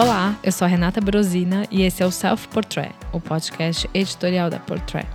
Olá, 0.00 0.34
eu 0.42 0.50
sou 0.50 0.64
a 0.64 0.68
Renata 0.68 0.98
Brosina 0.98 1.66
e 1.70 1.82
esse 1.82 2.02
é 2.02 2.06
o 2.06 2.10
Self 2.10 2.48
Portrait, 2.48 2.90
o 3.12 3.20
podcast 3.20 3.86
editorial 3.92 4.48
da 4.48 4.58
Portrait. 4.58 5.06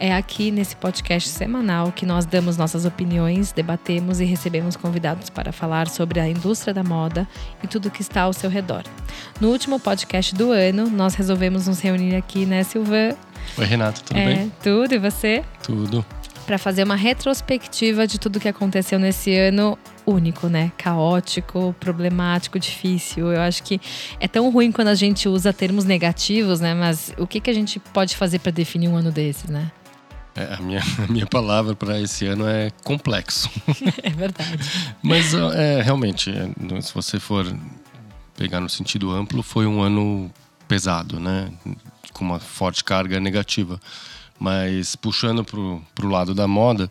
É 0.00 0.12
aqui 0.12 0.50
nesse 0.50 0.74
podcast 0.74 1.28
semanal 1.28 1.92
que 1.92 2.04
nós 2.04 2.26
damos 2.26 2.56
nossas 2.56 2.84
opiniões, 2.84 3.52
debatemos 3.52 4.18
e 4.18 4.24
recebemos 4.24 4.74
convidados 4.74 5.30
para 5.30 5.52
falar 5.52 5.86
sobre 5.86 6.18
a 6.18 6.28
indústria 6.28 6.74
da 6.74 6.82
moda 6.82 7.28
e 7.62 7.68
tudo 7.68 7.92
que 7.92 8.02
está 8.02 8.22
ao 8.22 8.32
seu 8.32 8.50
redor. 8.50 8.82
No 9.40 9.50
último 9.50 9.78
podcast 9.78 10.34
do 10.34 10.50
ano, 10.50 10.90
nós 10.90 11.14
resolvemos 11.14 11.68
nos 11.68 11.78
reunir 11.78 12.16
aqui, 12.16 12.44
né, 12.44 12.64
Silvan? 12.64 13.14
Oi, 13.56 13.64
Renata, 13.64 14.00
tudo 14.04 14.18
é, 14.18 14.34
bem? 14.34 14.52
Tudo, 14.60 14.94
e 14.94 14.98
você? 14.98 15.44
Tudo. 15.62 16.04
Para 16.46 16.58
fazer 16.58 16.84
uma 16.84 16.96
retrospectiva 16.96 18.06
de 18.06 18.18
tudo 18.18 18.38
que 18.38 18.48
aconteceu 18.48 18.98
nesse 18.98 19.34
ano 19.34 19.78
único, 20.06 20.48
né? 20.48 20.70
Caótico, 20.76 21.74
problemático, 21.80 22.58
difícil. 22.58 23.32
Eu 23.32 23.40
acho 23.40 23.62
que 23.62 23.80
é 24.20 24.28
tão 24.28 24.50
ruim 24.50 24.70
quando 24.70 24.88
a 24.88 24.94
gente 24.94 25.28
usa 25.28 25.52
termos 25.52 25.84
negativos, 25.84 26.60
né? 26.60 26.74
Mas 26.74 27.14
o 27.16 27.26
que, 27.26 27.40
que 27.40 27.50
a 27.50 27.54
gente 27.54 27.78
pode 27.78 28.16
fazer 28.16 28.40
para 28.40 28.52
definir 28.52 28.88
um 28.88 28.96
ano 28.96 29.10
desses, 29.10 29.48
né? 29.48 29.70
É, 30.36 30.54
a, 30.54 30.60
minha, 30.60 30.82
a 30.98 31.10
minha 31.10 31.26
palavra 31.26 31.74
para 31.74 32.00
esse 32.00 32.26
ano 32.26 32.46
é 32.46 32.70
complexo. 32.82 33.48
é 34.02 34.10
verdade. 34.10 34.94
Mas 35.02 35.32
é, 35.34 35.80
realmente, 35.80 36.30
é, 36.30 36.80
se 36.80 36.92
você 36.92 37.18
for 37.18 37.46
pegar 38.36 38.60
no 38.60 38.68
sentido 38.68 39.10
amplo, 39.10 39.42
foi 39.42 39.66
um 39.66 39.80
ano 39.80 40.30
pesado, 40.66 41.20
né? 41.20 41.50
Com 42.12 42.24
uma 42.24 42.40
forte 42.40 42.82
carga 42.82 43.20
negativa. 43.20 43.80
Mas 44.38 44.96
puxando 44.96 45.44
para 45.44 46.06
o 46.06 46.08
lado 46.08 46.34
da 46.34 46.46
moda, 46.46 46.90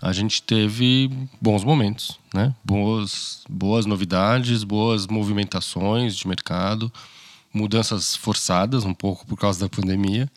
a 0.00 0.12
gente 0.12 0.42
teve 0.42 1.10
bons 1.40 1.64
momentos, 1.64 2.18
né? 2.32 2.54
Boas, 2.62 3.42
boas 3.48 3.86
novidades, 3.86 4.62
boas 4.62 5.06
movimentações 5.06 6.14
de 6.14 6.28
mercado, 6.28 6.92
mudanças 7.52 8.14
forçadas 8.14 8.84
um 8.84 8.92
pouco 8.92 9.26
por 9.26 9.38
causa 9.38 9.60
da 9.60 9.68
pandemia, 9.68 10.30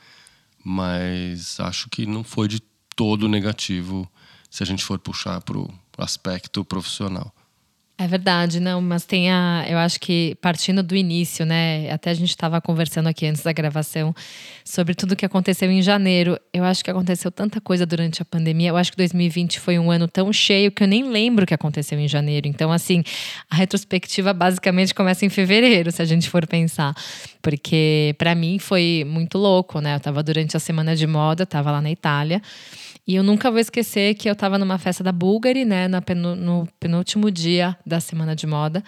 mas 0.63 1.59
acho 1.59 1.89
que 1.89 2.05
não 2.05 2.23
foi 2.23 2.47
de 2.47 2.61
todo 2.95 3.27
negativo 3.27 4.09
se 4.49 4.63
a 4.63 4.65
gente 4.65 4.83
for 4.83 4.97
puxar 4.99 5.41
para 5.41 5.57
o 5.57 5.69
aspecto 5.97 6.63
profissional. 6.63 7.33
É 7.99 8.05
verdade, 8.05 8.59
não, 8.59 8.79
mas 8.79 9.05
tem 9.05 9.31
a. 9.31 9.65
Eu 9.67 9.79
acho 9.79 9.99
que 9.99 10.37
partindo 10.39 10.83
do 10.83 10.95
início, 10.95 11.47
né? 11.47 11.89
Até 11.89 12.11
a 12.11 12.13
gente 12.13 12.29
estava 12.29 12.61
conversando 12.61 13.07
aqui 13.07 13.25
antes 13.25 13.41
da 13.41 13.51
gravação 13.51 14.13
sobre 14.63 14.93
tudo 14.93 15.15
que 15.15 15.25
aconteceu 15.25 15.71
em 15.71 15.81
janeiro. 15.81 16.39
Eu 16.53 16.63
acho 16.63 16.83
que 16.83 16.91
aconteceu 16.91 17.31
tanta 17.31 17.59
coisa 17.59 17.87
durante 17.87 18.21
a 18.21 18.25
pandemia. 18.25 18.69
Eu 18.69 18.77
acho 18.77 18.91
que 18.91 18.97
2020 18.97 19.59
foi 19.59 19.79
um 19.79 19.89
ano 19.89 20.07
tão 20.07 20.31
cheio 20.31 20.71
que 20.71 20.83
eu 20.83 20.87
nem 20.87 21.09
lembro 21.09 21.43
o 21.43 21.47
que 21.47 21.55
aconteceu 21.55 21.97
em 21.99 22.07
janeiro. 22.07 22.47
Então, 22.47 22.71
assim, 22.71 23.03
a 23.49 23.55
retrospectiva 23.55 24.31
basicamente 24.31 24.93
começa 24.93 25.25
em 25.25 25.29
fevereiro, 25.29 25.91
se 25.91 25.99
a 25.99 26.05
gente 26.05 26.29
for 26.29 26.45
pensar. 26.45 26.93
Porque 27.41 28.13
para 28.19 28.35
mim 28.35 28.59
foi 28.59 29.07
muito 29.07 29.39
louco, 29.39 29.81
né? 29.81 29.93
Eu 29.93 29.97
estava 29.97 30.21
durante 30.21 30.55
a 30.55 30.59
semana 30.59 30.95
de 30.95 31.07
moda, 31.07 31.43
estava 31.43 31.71
lá 31.71 31.81
na 31.81 31.89
Itália. 31.89 32.43
E 33.07 33.15
eu 33.15 33.23
nunca 33.23 33.49
vou 33.49 33.59
esquecer 33.59 34.15
que 34.15 34.27
eu 34.27 34.33
estava 34.33 34.57
numa 34.57 34.77
festa 34.77 35.01
da 35.01 35.13
Bulgari, 35.13 35.63
né, 35.63 35.87
no 35.87 36.67
penúltimo 36.77 37.31
dia 37.31 37.77
da 37.85 38.01
semana 38.01 38.35
de 38.35 38.45
moda. 38.45 38.83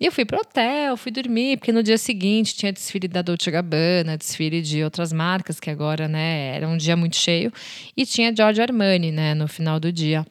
E 0.00 0.06
eu 0.06 0.12
fui 0.12 0.24
pro 0.24 0.38
hotel, 0.40 0.96
fui 0.96 1.12
dormir, 1.12 1.58
porque 1.58 1.70
no 1.70 1.82
dia 1.82 1.98
seguinte 1.98 2.54
tinha 2.54 2.72
desfile 2.72 3.06
da 3.06 3.20
Dolce 3.20 3.50
Gabbana, 3.50 4.16
desfile 4.16 4.62
de 4.62 4.82
outras 4.82 5.12
marcas, 5.12 5.60
que 5.60 5.68
agora, 5.68 6.08
né, 6.08 6.56
era 6.56 6.66
um 6.66 6.78
dia 6.78 6.96
muito 6.96 7.16
cheio. 7.16 7.52
E 7.94 8.06
tinha 8.06 8.34
Giorgio 8.34 8.62
Armani, 8.62 9.12
né, 9.12 9.34
no 9.34 9.46
final 9.46 9.78
do 9.78 9.92
dia. 9.92 10.26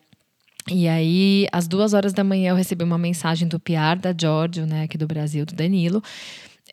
E 0.70 0.88
aí, 0.88 1.46
às 1.52 1.68
duas 1.68 1.94
horas 1.94 2.14
da 2.14 2.24
manhã, 2.24 2.50
eu 2.50 2.56
recebi 2.56 2.84
uma 2.84 2.98
mensagem 2.98 3.48
do 3.48 3.60
PR 3.60 4.00
da 4.02 4.16
Giorgio, 4.20 4.66
né, 4.66 4.84
aqui 4.84 4.98
do 4.98 5.06
Brasil, 5.06 5.46
do 5.46 5.54
Danilo. 5.54 6.02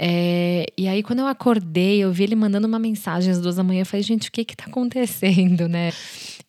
É, 0.00 0.66
e 0.76 0.88
aí, 0.88 1.02
quando 1.02 1.20
eu 1.20 1.26
acordei, 1.26 1.98
eu 2.02 2.10
vi 2.10 2.24
ele 2.24 2.34
mandando 2.34 2.66
uma 2.66 2.78
mensagem 2.78 3.30
às 3.30 3.40
duas 3.40 3.56
da 3.56 3.62
manhã. 3.62 3.82
Eu 3.82 3.86
falei, 3.86 4.02
gente, 4.02 4.28
o 4.30 4.32
que 4.32 4.44
que 4.44 4.56
tá 4.56 4.64
acontecendo, 4.66 5.68
né? 5.68 5.92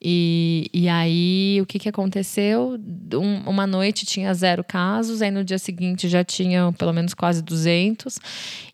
E, 0.01 0.69
e 0.73 0.89
aí, 0.89 1.59
o 1.61 1.65
que, 1.65 1.79
que 1.79 1.89
aconteceu? 1.89 2.77
Um, 3.13 3.49
uma 3.49 3.65
noite 3.65 4.05
tinha 4.05 4.33
zero 4.33 4.63
casos, 4.63 5.21
aí 5.21 5.31
no 5.31 5.43
dia 5.43 5.57
seguinte 5.57 6.07
já 6.07 6.23
tinham 6.23 6.73
pelo 6.73 6.93
menos 6.93 7.13
quase 7.13 7.41
200, 7.41 8.19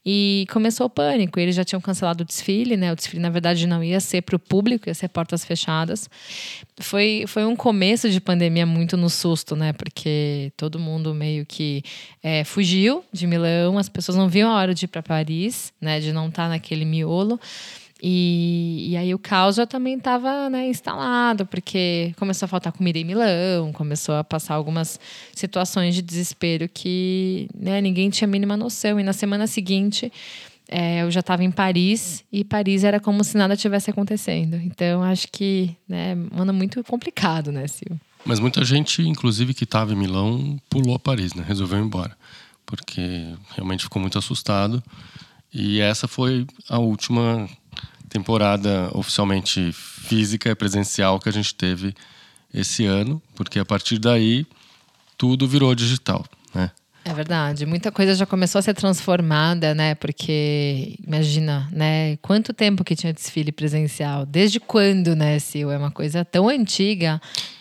e 0.06 0.48
começou 0.52 0.88
o 0.88 0.90
pânico. 0.90 1.40
Eles 1.40 1.56
já 1.56 1.64
tinham 1.64 1.80
cancelado 1.80 2.24
o 2.24 2.26
desfile, 2.26 2.76
né? 2.76 2.92
O 2.92 2.96
desfile, 2.96 3.22
na 3.22 3.30
verdade, 3.30 3.68
não 3.68 3.84
ia 3.84 4.00
ser 4.00 4.24
para 4.24 4.36
o 4.36 4.40
público, 4.40 4.90
ia 4.90 4.94
ser 4.94 5.10
portas 5.10 5.46
fechadas. 5.46 6.10
Foi, 6.80 7.26
foi 7.28 7.46
um 7.46 7.56
começo 7.56 8.10
de 8.10 8.20
pandemia 8.20 8.66
muito 8.66 8.98
no 8.98 9.10
susto, 9.10 9.56
né? 9.56 9.74
Porque 9.74 10.52
todo 10.58 10.80
mundo 10.80 11.14
meio 11.14 11.46
que 11.46 11.84
é, 12.24 12.44
fugiu 12.44 13.04
de 13.14 13.28
Milão, 13.28 13.78
as 13.78 13.88
pessoas 13.88 14.18
não 14.18 14.28
viam 14.28 14.50
a 14.52 14.56
hora 14.56 14.74
de 14.74 14.86
ir 14.86 14.88
para 14.88 15.04
Paris, 15.04 15.72
né? 15.80 16.00
De 16.00 16.12
não 16.12 16.30
estar 16.30 16.44
tá 16.44 16.50
naquele 16.50 16.84
miolo. 16.84 17.40
E, 18.02 18.88
e 18.90 18.98
aí 18.98 19.14
o 19.14 19.20
caos 19.20 19.58
já 19.58 19.68
também 19.68 19.96
estava 19.96 20.50
né, 20.50 20.68
instalado, 20.68 21.46
porque 21.46 22.14
começou 22.18 22.48
a 22.48 22.50
faltar 22.50 22.74
comida 22.74 22.98
em 22.98 23.06
Milão, 23.06 23.72
começou 23.72 24.16
a 24.16 24.24
passar 24.24 24.56
algumas 24.56 25.00
situações 25.36 25.94
de 25.94 26.02
desespero 26.02 26.68
que 26.68 27.48
né, 27.54 27.80
ninguém 27.80 28.10
tinha 28.10 28.28
a 28.28 28.32
mínima 28.32 28.58
noção. 28.58 29.00
E 29.00 29.04
na 29.04 29.14
semana 29.14 29.46
seguinte 29.46 30.12
é, 30.68 31.04
eu 31.04 31.12
já 31.12 31.20
estava 31.20 31.44
em 31.44 31.52
Paris 31.52 32.24
e 32.32 32.44
Paris 32.44 32.84
era 32.84 33.00
como 33.00 33.24
se 33.24 33.38
nada 33.38 33.56
tivesse 33.56 33.92
acontecendo. 33.92 34.56
Então 34.56 35.04
acho 35.04 35.28
que 35.32 35.76
né, 35.88 36.16
muito 36.16 36.84
complicado, 36.84 37.52
né, 37.52 37.68
Sil? 37.70 37.94
Mas 38.26 38.40
muita 38.40 38.64
gente, 38.64 39.02
inclusive 39.02 39.54
que 39.54 39.64
estava 39.64 39.94
em 39.94 39.96
Milão, 39.96 40.58
pulou 40.70 40.96
a 40.96 41.00
Paris, 41.00 41.34
né? 41.34 41.44
Resolveu 41.48 41.80
ir 41.80 41.84
embora. 41.84 42.16
Porque 42.66 43.28
realmente 43.56 43.84
ficou 43.84 44.02
muito 44.02 44.18
assustado. 44.18 44.82
E 45.54 45.82
essa 45.82 46.08
foi 46.08 46.46
a 46.70 46.80
última 46.80 47.50
temporada 48.12 48.92
oficialmente 48.94 49.72
física 49.72 50.50
e 50.50 50.56
presencial 50.56 51.18
que 51.18 51.30
a 51.30 51.32
gente 51.32 51.56
teve 51.56 51.96
esse 52.54 52.86
ano, 52.86 53.22
porque 53.34 53.58
a 53.58 53.64
partir 53.64 53.98
daí 53.98 54.46
tudo 55.18 55.48
virou 55.48 55.74
digital, 55.74 56.26
né? 56.54 56.72
É 57.06 57.14
verdade, 57.14 57.66
muita 57.66 57.92
coisa 57.92 58.14
já 58.14 58.26
começou 58.26 58.60
a 58.60 58.62
ser 58.62 58.74
transformada, 58.74 59.74
né? 59.74 59.96
Porque 59.96 60.96
imagina, 61.08 61.68
né? 61.72 62.18
Quanto 62.18 62.54
tempo 62.54 62.84
que 62.84 62.96
tinha 62.96 63.14
desfile 63.14 63.52
presencial? 63.52 64.26
Desde 64.26 64.60
quando, 64.60 65.16
né, 65.16 65.40
Sil? 65.40 65.72
É 65.72 65.78
uma 65.78 65.90
coisa 65.90 66.24
tão 66.26 66.50
antiga. 66.50 67.20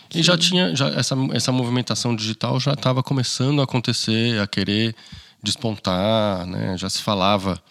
Que... 0.08 0.18
E 0.18 0.22
já 0.22 0.36
tinha, 0.36 0.74
já 0.74 0.88
essa, 0.88 1.14
essa 1.32 1.52
movimentação 1.52 2.14
digital 2.14 2.58
já 2.58 2.72
estava 2.72 3.02
começando 3.02 3.60
a 3.60 3.64
acontecer, 3.64 4.38
a 4.40 4.46
querer 4.46 4.94
despontar, 5.42 6.44
né? 6.44 6.76
Já 6.76 6.90
se 6.90 7.00
falava 7.00 7.62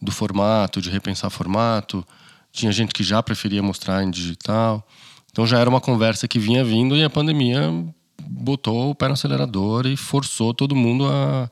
do 0.00 0.12
formato, 0.12 0.80
de 0.80 0.88
repensar 0.88 1.28
formato. 1.30 2.06
Tinha 2.58 2.72
gente 2.72 2.92
que 2.92 3.04
já 3.04 3.22
preferia 3.22 3.62
mostrar 3.62 4.02
em 4.02 4.10
digital. 4.10 4.84
Então 5.30 5.46
já 5.46 5.60
era 5.60 5.70
uma 5.70 5.80
conversa 5.80 6.26
que 6.26 6.40
vinha 6.40 6.64
vindo 6.64 6.96
e 6.96 7.04
a 7.04 7.08
pandemia 7.08 7.72
botou 8.20 8.90
o 8.90 8.94
pé 8.96 9.06
no 9.06 9.14
acelerador 9.14 9.86
e 9.86 9.96
forçou 9.96 10.52
todo 10.52 10.74
mundo 10.74 11.06
a, 11.06 11.48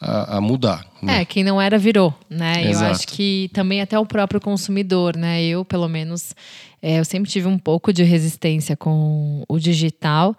a, 0.00 0.38
a 0.38 0.40
mudar. 0.40 0.84
Né? 1.00 1.20
É, 1.20 1.24
quem 1.24 1.44
não 1.44 1.62
era 1.62 1.78
virou, 1.78 2.12
né? 2.28 2.68
Exato. 2.68 2.84
Eu 2.84 2.90
acho 2.90 3.06
que 3.06 3.48
também 3.52 3.80
até 3.80 3.96
o 3.96 4.04
próprio 4.04 4.40
consumidor, 4.40 5.16
né? 5.16 5.40
Eu, 5.40 5.64
pelo 5.64 5.88
menos, 5.88 6.34
é, 6.82 6.98
eu 6.98 7.04
sempre 7.04 7.30
tive 7.30 7.46
um 7.46 7.56
pouco 7.56 7.92
de 7.92 8.02
resistência 8.02 8.76
com 8.76 9.44
o 9.48 9.56
digital. 9.56 10.36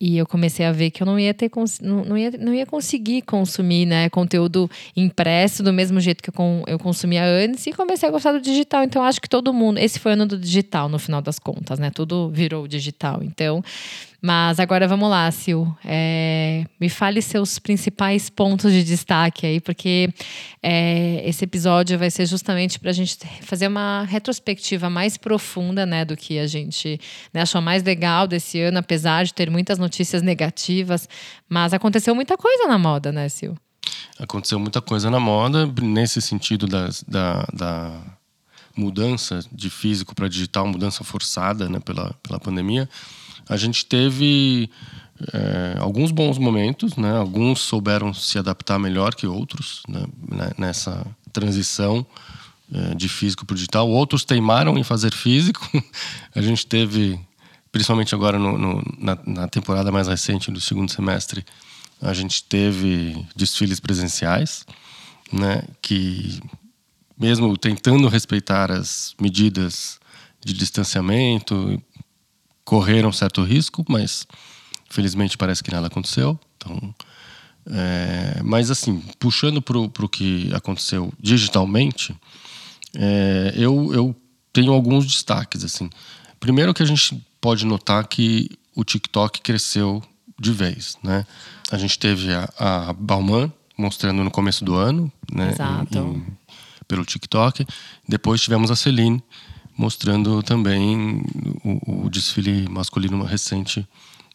E 0.00 0.16
eu 0.16 0.26
comecei 0.26 0.64
a 0.64 0.72
ver 0.72 0.90
que 0.90 1.02
eu 1.02 1.06
não 1.06 1.20
ia 1.20 1.34
ter 1.34 1.50
não, 1.82 2.16
ia, 2.16 2.30
não 2.30 2.54
ia 2.54 2.64
conseguir 2.64 3.20
consumir 3.20 3.84
né, 3.84 4.08
conteúdo 4.08 4.70
impresso 4.96 5.62
do 5.62 5.74
mesmo 5.74 6.00
jeito 6.00 6.22
que 6.22 6.30
eu, 6.30 6.64
eu 6.66 6.78
consumia 6.78 7.22
antes 7.22 7.66
e 7.66 7.72
comecei 7.72 8.08
a 8.08 8.12
gostar 8.12 8.32
do 8.32 8.40
digital. 8.40 8.82
Então, 8.82 9.02
acho 9.02 9.20
que 9.20 9.28
todo 9.28 9.52
mundo. 9.52 9.78
Esse 9.78 9.98
foi 9.98 10.12
o 10.12 10.14
ano 10.14 10.26
do 10.26 10.38
digital, 10.38 10.88
no 10.88 10.98
final 10.98 11.20
das 11.20 11.38
contas, 11.38 11.78
né? 11.78 11.90
Tudo 11.90 12.30
virou 12.30 12.66
digital. 12.66 13.22
Então, 13.22 13.62
mas 14.22 14.60
agora 14.60 14.86
vamos 14.86 15.08
lá, 15.08 15.30
Sil. 15.32 15.64
É, 15.82 16.66
me 16.78 16.90
fale 16.90 17.22
seus 17.22 17.58
principais 17.58 18.28
pontos 18.28 18.70
de 18.70 18.84
destaque 18.84 19.46
aí, 19.46 19.60
porque 19.60 20.12
é, 20.62 21.22
esse 21.26 21.44
episódio 21.44 21.98
vai 21.98 22.10
ser 22.10 22.26
justamente 22.26 22.78
para 22.78 22.90
a 22.90 22.92
gente 22.92 23.16
fazer 23.42 23.66
uma 23.66 24.04
retrospectiva 24.04 24.90
mais 24.90 25.16
profunda, 25.16 25.86
né, 25.86 26.04
do 26.04 26.16
que 26.16 26.38
a 26.38 26.46
gente 26.46 27.00
né, 27.32 27.40
achou 27.40 27.62
mais 27.62 27.82
legal 27.82 28.26
desse 28.26 28.60
ano, 28.60 28.78
apesar 28.78 29.24
de 29.24 29.32
ter 29.32 29.50
muitas 29.50 29.78
notícias 29.78 30.20
negativas. 30.20 31.08
Mas 31.48 31.72
aconteceu 31.72 32.14
muita 32.14 32.36
coisa 32.36 32.68
na 32.68 32.78
moda, 32.78 33.10
né, 33.10 33.26
Sil? 33.32 33.56
Aconteceu 34.18 34.60
muita 34.60 34.82
coisa 34.82 35.10
na 35.10 35.18
moda, 35.18 35.66
nesse 35.80 36.20
sentido 36.20 36.66
das, 36.66 37.02
da, 37.04 37.46
da 37.54 37.98
mudança 38.76 39.40
de 39.50 39.70
físico 39.70 40.14
para 40.14 40.28
digital, 40.28 40.66
mudança 40.66 41.02
forçada 41.02 41.70
né, 41.70 41.80
pela, 41.80 42.12
pela 42.22 42.38
pandemia 42.38 42.86
a 43.50 43.56
gente 43.56 43.84
teve 43.84 44.70
é, 45.32 45.76
alguns 45.80 46.12
bons 46.12 46.38
momentos, 46.38 46.96
né? 46.96 47.16
Alguns 47.16 47.60
souberam 47.60 48.14
se 48.14 48.38
adaptar 48.38 48.78
melhor 48.78 49.12
que 49.12 49.26
outros 49.26 49.82
né? 49.88 50.04
né 50.28 50.52
nessa 50.56 51.04
transição 51.32 52.06
é, 52.72 52.94
de 52.94 53.08
físico 53.08 53.44
para 53.44 53.56
digital. 53.56 53.90
Outros 53.90 54.24
teimaram 54.24 54.78
em 54.78 54.84
fazer 54.84 55.12
físico. 55.12 55.68
a 56.32 56.40
gente 56.40 56.64
teve, 56.64 57.18
principalmente 57.72 58.14
agora 58.14 58.38
no, 58.38 58.56
no, 58.56 58.82
na, 58.96 59.18
na 59.26 59.48
temporada 59.48 59.90
mais 59.90 60.06
recente 60.06 60.48
do 60.52 60.60
segundo 60.60 60.90
semestre, 60.92 61.44
a 62.00 62.14
gente 62.14 62.44
teve 62.44 63.26
desfiles 63.34 63.80
presenciais. 63.80 64.64
né, 65.32 65.64
que 65.82 66.40
mesmo 67.18 67.56
tentando 67.56 68.06
respeitar 68.08 68.70
as 68.70 69.14
medidas 69.20 69.98
de 70.44 70.54
distanciamento, 70.54 71.80
correram 72.64 73.12
certo 73.12 73.42
risco, 73.42 73.84
mas 73.88 74.26
felizmente 74.88 75.36
parece 75.36 75.62
que 75.62 75.72
nada 75.72 75.86
aconteceu. 75.86 76.38
Então, 76.56 76.94
é, 77.66 78.40
mas 78.42 78.70
assim, 78.70 79.02
puxando 79.18 79.60
para 79.62 79.78
o 79.78 80.08
que 80.08 80.50
aconteceu 80.54 81.12
digitalmente, 81.20 82.14
é, 82.94 83.52
eu, 83.56 83.92
eu 83.94 84.16
tenho 84.52 84.72
alguns 84.72 85.06
destaques 85.06 85.64
assim. 85.64 85.88
Primeiro 86.38 86.74
que 86.74 86.82
a 86.82 86.86
gente 86.86 87.22
pode 87.40 87.64
notar 87.64 88.06
que 88.06 88.50
o 88.74 88.84
TikTok 88.84 89.40
cresceu 89.40 90.02
de 90.38 90.52
vez, 90.52 90.96
né? 91.02 91.26
A 91.70 91.76
gente 91.76 91.98
teve 91.98 92.32
a, 92.32 92.48
a 92.58 92.92
Bauman 92.92 93.52
mostrando 93.76 94.24
no 94.24 94.30
começo 94.30 94.64
do 94.64 94.74
ano, 94.74 95.12
né? 95.32 95.50
Exato. 95.50 95.98
Em, 95.98 96.00
em, 96.00 96.26
pelo 96.88 97.04
TikTok. 97.04 97.64
Depois 98.08 98.40
tivemos 98.40 98.70
a 98.70 98.76
Celine 98.76 99.22
mostrando 99.76 100.42
também 100.42 101.22
o, 101.64 102.06
o 102.06 102.10
desfile 102.10 102.68
masculino 102.68 103.22
recente 103.24 103.86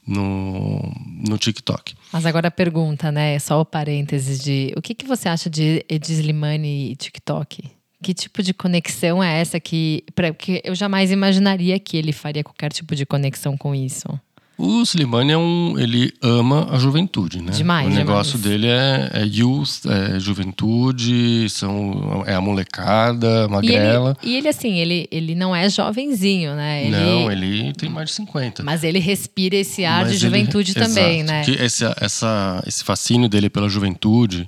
no, 0.06 0.94
no 1.28 1.38
TikTok. 1.38 1.96
Mas 2.12 2.26
agora 2.26 2.50
a 2.50 2.52
pergunta, 2.52 3.12
né? 3.12 3.38
Só 3.40 3.62
o 3.62 3.66
parênteses 3.66 4.40
de 4.40 4.74
o 4.78 4.82
que, 4.82 4.94
que 4.94 5.06
você 5.06 5.28
acha 5.28 5.50
de 5.50 5.84
Edi 5.90 6.14
Slimani 6.14 6.92
e 6.92 6.96
TikTok? 6.96 7.64
Que 8.04 8.14
tipo 8.14 8.44
de 8.44 8.54
conexão 8.54 9.24
é 9.24 9.40
essa 9.40 9.60
que. 9.60 10.04
Porque 10.14 10.62
eu 10.64 10.76
jamais 10.76 11.12
imaginaria 11.12 11.80
que 11.80 11.98
ele 11.98 12.12
faria 12.12 12.44
qualquer 12.44 12.72
tipo 12.72 12.96
de 12.96 13.06
conexão 13.06 13.58
com 13.58 13.74
isso. 13.74 14.08
O 14.58 14.82
Slimani 14.84 15.34
é 15.34 15.38
um, 15.38 15.78
ele 15.78 16.14
ama 16.22 16.70
a 16.72 16.78
juventude, 16.80 17.42
né? 17.42 17.52
Demais, 17.52 17.88
O 17.88 17.96
negócio 17.96 18.38
demais. 18.40 18.62
dele 18.62 18.68
é, 18.68 19.10
é 19.14 19.26
youth, 19.26 19.86
é 19.86 20.18
juventude, 20.20 21.48
são, 21.50 22.24
é 22.26 22.34
a 22.34 22.40
molecada, 22.42 23.48
magrela. 23.50 24.16
E 24.24 24.28
ele, 24.28 24.36
e 24.36 24.38
ele, 24.38 24.48
assim, 24.48 24.74
ele, 24.80 25.08
ele 25.12 25.36
não 25.36 25.56
é 25.56 25.68
jovenzinho, 25.70 26.56
né? 26.56 26.84
Ele, 26.86 26.92
Não, 26.96 27.32
ele 27.32 27.74
tem 27.74 27.90
mais 27.90 28.10
de 28.10 28.16
50. 28.16 28.64
Mas 28.64 28.84
ele 28.84 29.00
respira 29.00 29.56
esse 29.58 29.84
ar 29.84 30.04
Mas 30.06 30.10
de 30.12 30.14
ele- 30.16 30.20
juventude 30.38 30.74
também, 30.74 31.20
exato, 31.22 31.32
né? 31.32 31.44
Que 31.44 31.52
esse, 31.52 31.84
essa, 32.00 32.64
esse 32.66 32.84
fascínio 32.84 33.28
dele 33.28 33.50
pela 33.50 33.68
juventude, 33.68 34.48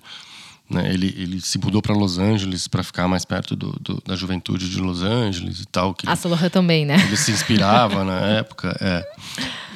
né? 0.70 0.92
Ele, 0.94 1.14
ele 1.18 1.40
se 1.42 1.58
mudou 1.58 1.82
para 1.82 1.94
Los 1.96 2.18
Angeles 2.18 2.68
para 2.68 2.84
ficar 2.84 3.08
mais 3.08 3.24
perto 3.24 3.56
do, 3.56 3.72
do- 3.80 4.02
da 4.06 4.16
juventude 4.16 4.70
de 4.70 4.80
Los 4.82 5.02
Angeles 5.02 5.60
e 5.62 5.66
tal. 5.66 5.94
Que 5.94 6.10
A 6.10 6.16
Solohan 6.16 6.50
também, 6.50 6.86
né? 6.86 6.96
ele 7.06 7.16
se 7.18 7.32
inspirava 7.32 8.04
na 8.04 8.20
época. 8.38 8.76
É. 8.82 9.06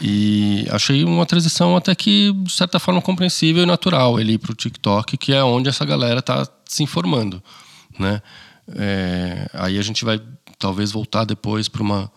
E 0.01 0.65
achei 0.71 1.03
uma 1.03 1.25
transição 1.25 1.75
até 1.77 1.93
que, 1.95 2.33
de 2.33 2.51
certa 2.51 2.79
forma, 2.79 3.01
compreensível 3.01 3.63
e 3.63 3.65
natural 3.65 4.19
ele 4.19 4.33
ir 4.33 4.37
para 4.37 4.51
o 4.51 4.55
TikTok, 4.55 5.15
que 5.17 5.33
é 5.33 5.43
onde 5.43 5.69
essa 5.69 5.85
galera 5.85 6.19
está 6.19 6.47
se 6.65 6.83
informando. 6.83 7.41
Né? 7.99 8.21
É, 8.75 9.49
aí 9.53 9.77
a 9.77 9.81
gente 9.81 10.03
vai 10.03 10.19
talvez 10.57 10.91
voltar 10.91 11.23
depois 11.25 11.67
para 11.67 11.81
uma, 11.81 12.11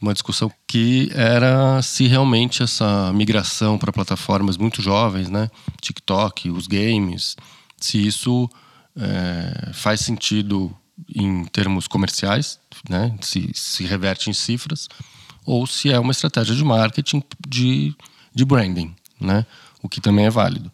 uma 0.00 0.12
discussão 0.12 0.50
que 0.66 1.10
era 1.14 1.80
se 1.82 2.06
realmente 2.06 2.62
essa 2.62 3.12
migração 3.12 3.78
para 3.78 3.92
plataformas 3.92 4.56
muito 4.56 4.80
jovens, 4.82 5.28
né? 5.30 5.50
TikTok, 5.80 6.50
os 6.50 6.66
games, 6.66 7.36
se 7.84 7.98
isso 7.98 8.48
é, 8.96 9.72
faz 9.74 10.00
sentido 10.00 10.74
em 11.14 11.44
termos 11.44 11.86
comerciais, 11.86 12.58
né? 12.88 13.14
se, 13.20 13.50
se 13.52 13.84
reverte 13.84 14.30
em 14.30 14.32
cifras, 14.32 14.88
ou 15.44 15.66
se 15.66 15.92
é 15.92 16.00
uma 16.00 16.12
estratégia 16.12 16.54
de 16.56 16.64
marketing 16.64 17.22
de, 17.46 17.94
de 18.34 18.42
branding, 18.42 18.96
né? 19.20 19.44
o 19.82 19.88
que 19.88 20.00
também 20.00 20.24
é 20.24 20.30
válido. 20.30 20.72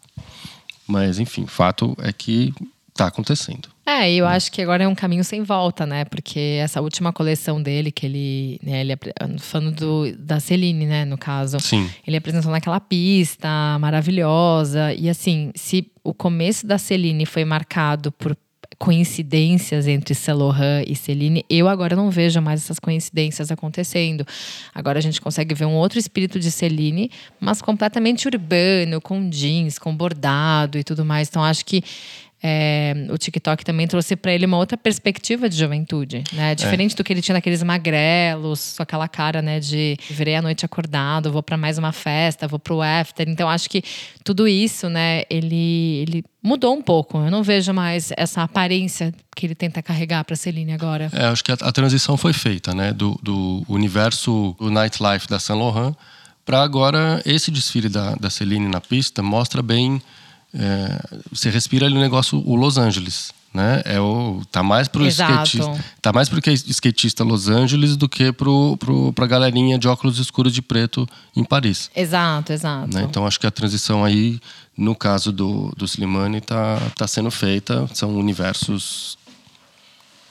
Mas, 0.87 1.19
enfim, 1.19 1.45
fato 1.45 1.97
é 1.99 2.13
que 2.13 2.53
está 2.93 3.07
acontecendo. 3.07 3.69
É, 3.85 4.13
eu 4.13 4.27
acho 4.27 4.51
que 4.51 4.61
agora 4.61 4.83
é 4.83 4.87
um 4.87 4.95
caminho 4.95 5.23
sem 5.23 5.43
volta, 5.43 5.85
né? 5.85 6.05
Porque 6.05 6.59
essa 6.61 6.81
última 6.81 7.11
coleção 7.11 7.61
dele, 7.61 7.91
que 7.91 8.05
ele. 8.05 8.59
Né, 8.63 8.81
ele 8.81 8.97
falando 9.39 9.71
do, 9.71 10.17
da 10.17 10.39
Celine, 10.39 10.85
né, 10.85 11.03
no 11.05 11.17
caso. 11.17 11.59
Sim. 11.59 11.89
Ele 12.05 12.15
apresentou 12.17 12.51
naquela 12.51 12.79
pista 12.79 13.49
maravilhosa. 13.79 14.93
E 14.93 15.09
assim, 15.09 15.51
se 15.55 15.91
o 16.03 16.13
começo 16.13 16.65
da 16.65 16.77
Celine 16.77 17.25
foi 17.25 17.43
marcado 17.43 18.11
por 18.11 18.37
coincidências 18.77 19.87
entre 19.87 20.15
Laurent 20.33 20.85
e 20.87 20.95
Celine, 20.95 21.45
eu 21.47 21.67
agora 21.67 21.95
não 21.95 22.09
vejo 22.09 22.41
mais 22.41 22.63
essas 22.63 22.79
coincidências 22.79 23.51
acontecendo. 23.51 24.25
Agora 24.73 24.97
a 24.97 25.01
gente 25.01 25.21
consegue 25.21 25.53
ver 25.53 25.65
um 25.65 25.75
outro 25.75 25.99
espírito 25.99 26.39
de 26.39 26.49
Celine, 26.49 27.11
mas 27.39 27.61
completamente 27.61 28.27
urbano, 28.27 28.99
com 28.99 29.29
jeans, 29.29 29.77
com 29.77 29.95
bordado 29.95 30.79
e 30.79 30.83
tudo 30.83 31.05
mais. 31.05 31.27
Então 31.27 31.43
acho 31.43 31.63
que 31.63 31.83
é, 32.43 33.07
o 33.09 33.17
TikTok 33.17 33.63
também 33.63 33.87
trouxe 33.87 34.15
para 34.15 34.33
ele 34.33 34.45
uma 34.45 34.57
outra 34.57 34.75
perspectiva 34.75 35.47
de 35.47 35.55
juventude, 35.55 36.23
né? 36.33 36.55
Diferente 36.55 36.95
do 36.95 37.03
que 37.03 37.13
ele 37.13 37.21
tinha 37.21 37.33
naqueles 37.33 37.61
magrelos, 37.61 38.73
com 38.75 38.83
aquela 38.83 39.07
cara, 39.07 39.41
né, 39.41 39.59
de 39.59 39.95
virei 40.09 40.35
a 40.35 40.41
noite 40.41 40.65
acordado, 40.65 41.31
vou 41.31 41.43
para 41.43 41.55
mais 41.55 41.77
uma 41.77 41.91
festa, 41.91 42.47
vou 42.47 42.57
pro 42.57 42.81
after. 42.81 43.29
Então 43.29 43.47
acho 43.47 43.69
que 43.69 43.83
tudo 44.23 44.47
isso, 44.47 44.89
né, 44.89 45.21
ele, 45.29 46.05
ele 46.07 46.23
mudou 46.41 46.75
um 46.75 46.81
pouco. 46.81 47.19
Eu 47.19 47.29
não 47.29 47.43
vejo 47.43 47.73
mais 47.73 48.11
essa 48.17 48.41
aparência 48.41 49.13
que 49.35 49.45
ele 49.45 49.55
tenta 49.55 49.81
carregar 49.83 50.23
para 50.23 50.35
Celine 50.35 50.73
agora. 50.73 51.11
É, 51.13 51.25
acho 51.25 51.43
que 51.43 51.51
a, 51.51 51.57
a 51.61 51.71
transição 51.71 52.17
foi 52.17 52.33
feita, 52.33 52.73
né? 52.73 52.91
Do, 52.91 53.19
do 53.21 53.63
universo 53.67 54.55
do 54.59 54.71
nightlife 54.71 55.27
da 55.27 55.39
Saint 55.39 55.59
Laurent 55.59 55.95
para 56.43 56.63
agora 56.63 57.21
esse 57.23 57.51
desfile 57.51 57.87
da, 57.87 58.15
da 58.15 58.29
Celine 58.29 58.67
na 58.67 58.81
pista 58.81 59.21
mostra 59.21 59.61
bem. 59.61 60.01
É, 60.53 60.99
você 61.31 61.49
respira 61.49 61.85
ali 61.85 61.95
o 61.95 61.99
negócio, 61.99 62.41
o 62.45 62.55
Los 62.55 62.77
Angeles. 62.77 63.33
Né? 63.53 63.81
É 63.83 63.99
o, 63.99 64.41
tá 64.49 64.63
mais 64.63 64.87
pro 64.87 65.05
Exato. 65.05 65.43
skatista, 65.43 65.85
tá 66.01 66.13
mais 66.13 66.29
pro 66.29 66.39
skatista 66.49 67.21
Los 67.21 67.49
Angeles 67.49 67.97
do 67.97 68.07
que 68.07 68.31
pro, 68.31 68.77
pro, 68.77 69.11
pra 69.11 69.27
galerinha 69.27 69.77
de 69.77 69.89
óculos 69.89 70.19
escuros 70.19 70.53
de 70.53 70.61
preto 70.61 71.05
em 71.35 71.43
Paris. 71.43 71.91
Exato, 71.93 72.53
exato. 72.53 72.95
né? 72.95 73.03
Então 73.03 73.27
acho 73.27 73.37
que 73.37 73.45
a 73.45 73.51
transição 73.51 74.05
aí, 74.05 74.39
no 74.77 74.95
caso 74.95 75.33
do, 75.33 75.69
do 75.75 75.83
Slimani, 75.83 76.39
tá, 76.39 76.79
tá 76.95 77.05
sendo 77.05 77.29
feita. 77.29 77.89
São 77.93 78.17
universos 78.17 79.17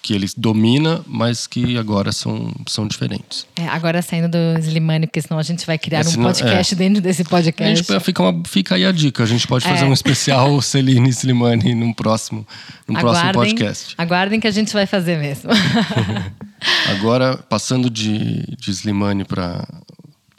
que 0.03 0.15
ele 0.15 0.27
domina, 0.37 1.03
mas 1.07 1.47
que 1.47 1.77
agora 1.77 2.11
são, 2.11 2.51
são 2.67 2.87
diferentes. 2.89 3.47
É, 3.57 3.69
agora 3.69 4.01
saindo 4.01 4.29
do 4.29 4.59
Slimane, 4.61 5.07
porque 5.07 5.21
senão 5.21 5.39
a 5.39 5.43
gente 5.43 5.67
vai 5.67 5.77
criar 5.79 6.05
É, 6.07 6.09
um 6.09 6.23
podcast 6.23 6.75
dentro 6.75 7.03
desse 7.03 7.21
A 7.23 7.25
podcast. 7.27 7.85
gente 7.85 8.01
fica, 8.05 8.23
uma, 8.23 8.43
fica 8.47 8.75
aí 8.77 8.87
a 8.87 8.93
dica. 8.93 9.23
A 9.23 9.27
gente 9.27 9.47
pode 9.47 9.65
fazer 9.65 9.85
É. 9.85 9.89
um 9.89 9.93
especial 9.93 10.61
Celine 10.63 11.09
e 11.09 11.13
Slimani 11.13 11.75
num 11.75 11.93
próximo, 11.93 12.47
num 12.89 12.95
próximo 12.95 13.33
podcast. 13.33 13.95
aguardem 13.99 14.41
que 14.41 14.47
a 14.47 14.51
gente 14.51 14.73
vai 14.73 14.87
fazer 14.87 15.19
mesmo. 15.19 15.51
Agora, 16.91 17.37
passando 17.37 17.89
de, 17.91 18.43
de 18.59 18.71
Slimani 18.71 19.25
para 19.25 19.67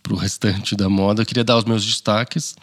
o 0.09 0.15
restante 0.15 0.75
da 0.75 0.89
moda, 0.89 1.21
eu 1.21 1.25
queria 1.25 1.43
dar 1.43 1.57
os 1.57 1.65
meus 1.65 1.85
destaques 1.85 2.55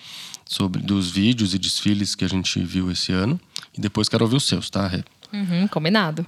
sobre 0.45 0.83
dos 0.83 1.11
vídeos 1.11 1.55
e 1.55 1.59
desfiles 1.59 2.15
que 2.15 2.25
a 2.25 2.29
gente 2.29 2.59
viu 2.61 2.91
esse 2.91 3.13
ano. 3.13 3.39
E 3.77 3.81
depois 3.81 4.09
quero 4.09 4.25
ouvir 4.25 4.37
os 4.37 4.47
seus, 4.47 4.71
tá, 4.71 4.87
Rê? 4.87 5.03
Uhum, 5.33 5.69
combinado. 5.69 6.25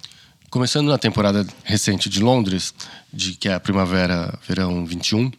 Começando 0.50 0.88
na 0.88 0.98
temporada 0.98 1.46
recente 1.62 2.08
de 2.08 2.18
Londres, 2.20 2.74
de 3.12 3.34
que 3.34 3.48
é 3.48 3.54
a 3.54 3.60
primavera, 3.60 4.36
verão 4.48 4.84
21, 4.84 5.30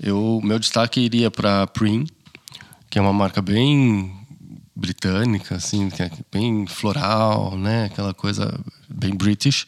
eu 0.00 0.40
meu 0.40 0.56
destaque 0.56 1.00
iria 1.00 1.32
para 1.32 1.66
Prim, 1.66 2.06
que 2.88 2.96
é 2.96 3.02
uma 3.02 3.12
marca 3.12 3.42
bem 3.42 4.14
britânica, 4.76 5.56
assim, 5.56 5.88
é 5.98 6.08
bem 6.30 6.64
floral, 6.68 7.58
né, 7.58 7.86
aquela 7.86 8.14
coisa 8.14 8.56
bem 8.88 9.12
British. 9.16 9.66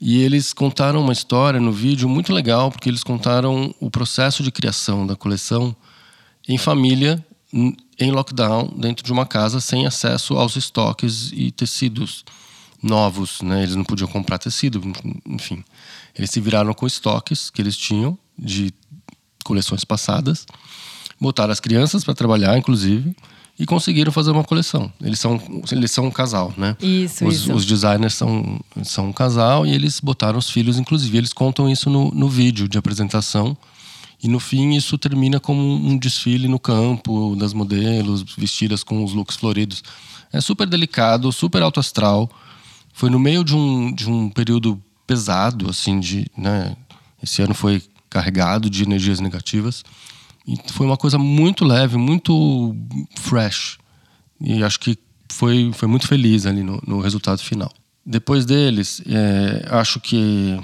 E 0.00 0.22
eles 0.22 0.52
contaram 0.52 1.00
uma 1.00 1.12
história 1.12 1.58
no 1.58 1.72
vídeo 1.72 2.08
muito 2.08 2.32
legal, 2.32 2.70
porque 2.70 2.88
eles 2.88 3.02
contaram 3.02 3.74
o 3.80 3.90
processo 3.90 4.44
de 4.44 4.52
criação 4.52 5.04
da 5.04 5.16
coleção 5.16 5.74
em 6.48 6.56
família, 6.56 7.20
em 7.52 8.12
lockdown, 8.12 8.76
dentro 8.78 9.04
de 9.04 9.12
uma 9.12 9.26
casa, 9.26 9.60
sem 9.60 9.88
acesso 9.88 10.34
aos 10.36 10.54
estoques 10.54 11.32
e 11.32 11.50
tecidos 11.50 12.24
novos, 12.82 13.40
né? 13.42 13.62
Eles 13.62 13.76
não 13.76 13.84
podiam 13.84 14.08
comprar 14.08 14.38
tecido, 14.38 14.80
enfim. 15.26 15.64
Eles 16.16 16.30
se 16.30 16.40
viraram 16.40 16.72
com 16.74 16.86
estoques 16.86 17.50
que 17.50 17.60
eles 17.60 17.76
tinham 17.76 18.18
de 18.38 18.72
coleções 19.44 19.84
passadas, 19.84 20.46
botaram 21.20 21.52
as 21.52 21.60
crianças 21.60 22.04
para 22.04 22.14
trabalhar, 22.14 22.56
inclusive, 22.56 23.14
e 23.58 23.66
conseguiram 23.66 24.10
fazer 24.10 24.30
uma 24.30 24.44
coleção. 24.44 24.90
Eles 25.02 25.20
são, 25.20 25.40
eles 25.70 25.90
são 25.90 26.06
um 26.06 26.10
casal, 26.10 26.54
né? 26.56 26.76
Isso, 26.80 27.26
os, 27.26 27.34
isso. 27.34 27.52
os 27.52 27.66
designers 27.66 28.14
são, 28.14 28.58
são 28.82 29.08
um 29.08 29.12
casal 29.12 29.66
e 29.66 29.72
eles 29.72 30.00
botaram 30.00 30.38
os 30.38 30.48
filhos, 30.48 30.78
inclusive. 30.78 31.18
Eles 31.18 31.32
contam 31.32 31.68
isso 31.68 31.90
no, 31.90 32.10
no 32.10 32.28
vídeo 32.28 32.66
de 32.66 32.78
apresentação. 32.78 33.56
E 34.22 34.28
no 34.28 34.40
fim, 34.40 34.74
isso 34.74 34.96
termina 34.96 35.40
como 35.40 35.60
um 35.62 35.96
desfile 35.96 36.48
no 36.48 36.58
campo 36.58 37.34
das 37.36 37.52
modelos, 37.52 38.22
vestidas 38.36 38.82
com 38.82 39.04
os 39.04 39.12
looks 39.12 39.36
floridos. 39.36 39.82
É 40.32 40.40
super 40.40 40.66
delicado, 40.66 41.30
super 41.32 41.62
alto 41.62 41.80
astral. 41.80 42.30
Foi 43.00 43.08
no 43.08 43.18
meio 43.18 43.42
de 43.42 43.56
um, 43.56 43.90
de 43.90 44.10
um 44.10 44.28
período 44.28 44.78
pesado, 45.06 45.70
assim, 45.70 45.98
de. 45.98 46.26
Né? 46.36 46.76
Esse 47.22 47.40
ano 47.40 47.54
foi 47.54 47.82
carregado 48.10 48.68
de 48.68 48.82
energias 48.82 49.20
negativas. 49.20 49.82
E 50.46 50.54
foi 50.70 50.84
uma 50.84 50.98
coisa 50.98 51.16
muito 51.16 51.64
leve, 51.64 51.96
muito 51.96 52.76
fresh. 53.16 53.78
E 54.38 54.62
acho 54.62 54.78
que 54.78 54.98
foi, 55.32 55.70
foi 55.72 55.88
muito 55.88 56.06
feliz 56.06 56.44
ali 56.44 56.62
no, 56.62 56.78
no 56.86 57.00
resultado 57.00 57.38
final. 57.38 57.72
Depois 58.04 58.44
deles, 58.44 59.02
é, 59.06 59.66
acho 59.70 59.98
que 59.98 60.60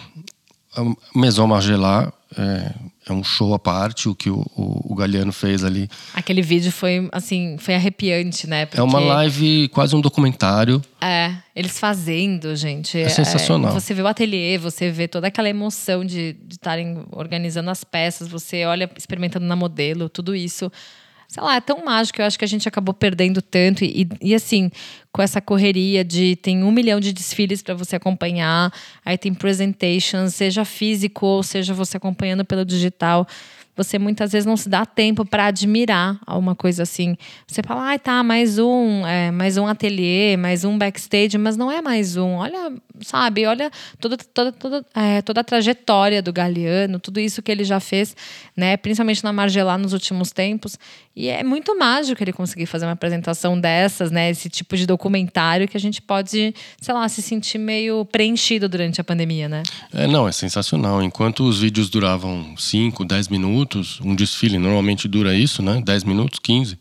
a 0.77 1.19
Maison 1.19 1.47
Margiela 1.47 2.13
é, 2.37 2.75
é, 3.09 3.13
um 3.13 3.23
show 3.23 3.55
à 3.55 3.59
parte, 3.59 4.09
o 4.09 4.15
que 4.15 4.29
o, 4.29 4.41
o, 4.57 4.93
o 4.93 4.95
Galeano 4.95 5.33
fez 5.33 5.65
ali. 5.65 5.89
Aquele 6.13 6.43
vídeo 6.43 6.73
foi, 6.73 7.09
assim, 7.13 7.57
foi 7.59 7.75
arrepiante, 7.75 8.49
né? 8.49 8.67
Porque... 8.67 8.81
É 8.81 8.83
uma 8.83 8.99
live, 8.99 9.69
quase 9.69 9.95
um 9.95 10.01
documentário. 10.01 10.83
É, 11.01 11.35
eles 11.55 11.79
fazendo, 11.79 12.55
gente. 12.57 12.99
É 12.99 13.09
sensacional. 13.09 13.71
É, 13.71 13.75
você 13.81 13.95
vê 13.95 14.03
o 14.03 14.07
ateliê, 14.07 14.59
você 14.59 14.91
vê 14.91 15.07
toda 15.07 15.29
aquela 15.29 15.49
emoção 15.49 16.05
de 16.05 16.37
estarem 16.51 17.05
organizando 17.13 17.71
as 17.71 17.85
peças, 17.85 18.27
você 18.27 18.65
olha 18.65 18.91
experimentando 18.97 19.47
na 19.47 19.55
modelo, 19.55 20.09
tudo 20.09 20.35
isso 20.35 20.71
sei 21.29 21.43
lá, 21.43 21.57
é 21.57 21.61
tão 21.61 21.85
mágico. 21.85 22.21
Eu 22.21 22.27
acho 22.27 22.39
que 22.39 22.45
a 22.45 22.49
gente 22.49 22.69
acabou 22.69 22.95
perdendo 22.95 23.43
tanto. 23.43 23.85
E, 23.85 24.09
e 24.21 24.35
assim, 24.35 24.71
com 25.13 25.23
essa 25.23 25.41
correria 25.41 26.05
de 26.05 26.37
tem 26.37 26.63
um 26.63 26.71
milhão 26.71 27.01
de 27.01 27.13
desfiles 27.13 27.63
para 27.63 27.75
você 27.75 27.97
acompanhar, 27.97 28.73
aí 29.05 29.17
tem 29.17 29.33
presentations, 29.33 30.35
seja 30.35 30.65
físico 30.65 31.27
ou 31.27 31.43
seja 31.43 31.73
você 31.73 31.97
acompanhando 31.97 32.45
pelo 32.45 32.65
digital 32.65 33.27
você 33.77 33.99
muitas 33.99 34.33
vezes 34.33 34.47
não 34.47 34.57
se 34.57 34.69
dá 34.69 34.87
tempo 34.87 35.25
para 35.25 35.47
admirar 35.47 36.19
uma 36.27 36.55
coisa 36.55 36.83
assim. 36.83 37.17
Você 37.47 37.63
fala, 37.63 37.93
ah, 37.93 37.99
tá, 37.99 38.23
mais 38.23 38.59
um, 38.59 39.07
é, 39.07 39.31
mais 39.31 39.57
um 39.57 39.67
ateliê, 39.67 40.37
mais 40.37 40.65
um 40.65 40.79
backstage, 40.79 41.37
mas 41.37 41.57
não 41.57 41.71
é 41.71 41.83
mais 41.83 42.17
um. 42.17 42.37
Olha, 42.37 42.73
sabe, 43.03 43.47
olha 43.47 43.71
toda, 44.01 44.17
toda, 44.17 44.53
toda, 44.53 44.87
é, 44.95 45.21
toda 45.23 45.41
a 45.41 45.45
trajetória 45.45 46.23
do 46.23 46.33
Galeano, 46.33 46.99
tudo 46.99 47.21
isso 47.21 47.43
que 47.43 47.53
ele 47.53 47.65
já 47.65 47.79
fez, 47.81 48.17
né? 48.57 48.77
Principalmente 48.77 49.23
na 49.23 49.33
Margelá 49.33 49.77
nos 49.77 49.93
últimos 49.93 50.33
tempos. 50.33 50.79
E 51.15 51.29
é 51.29 51.43
muito 51.43 51.77
mágico 51.79 52.23
ele 52.23 52.33
conseguir 52.33 52.67
fazer 52.67 52.85
uma 52.85 52.93
apresentação 52.93 53.59
dessas, 53.59 54.11
né? 54.11 54.31
Esse 54.31 54.51
tipo 54.51 54.77
de 54.77 54.87
documentário 54.87 55.67
que 55.67 55.77
a 55.77 55.81
gente 55.81 56.03
pode, 56.03 56.55
sei 56.79 56.95
lá, 56.95 57.09
se 57.09 57.23
sentir 57.23 57.57
meio 57.57 58.05
preenchido 58.05 58.69
durante 58.69 59.01
a 59.01 59.05
pandemia, 59.05 59.49
né? 59.49 59.63
É, 59.95 60.07
não, 60.07 60.29
é 60.29 60.33
sensacional. 60.33 61.03
Enquanto 61.03 61.45
os 61.45 61.61
vídeos 61.61 61.89
duravam 61.89 62.55
5, 62.57 63.03
10 63.05 63.29
minutos, 63.29 63.66
um 64.05 64.15
desfile 64.15 64.59
normalmente 64.59 65.09
dura 65.09 65.35
isso, 65.35 65.63
né? 65.63 65.83
10 65.85 66.05
minutos, 66.05 66.39
15. 66.39 66.79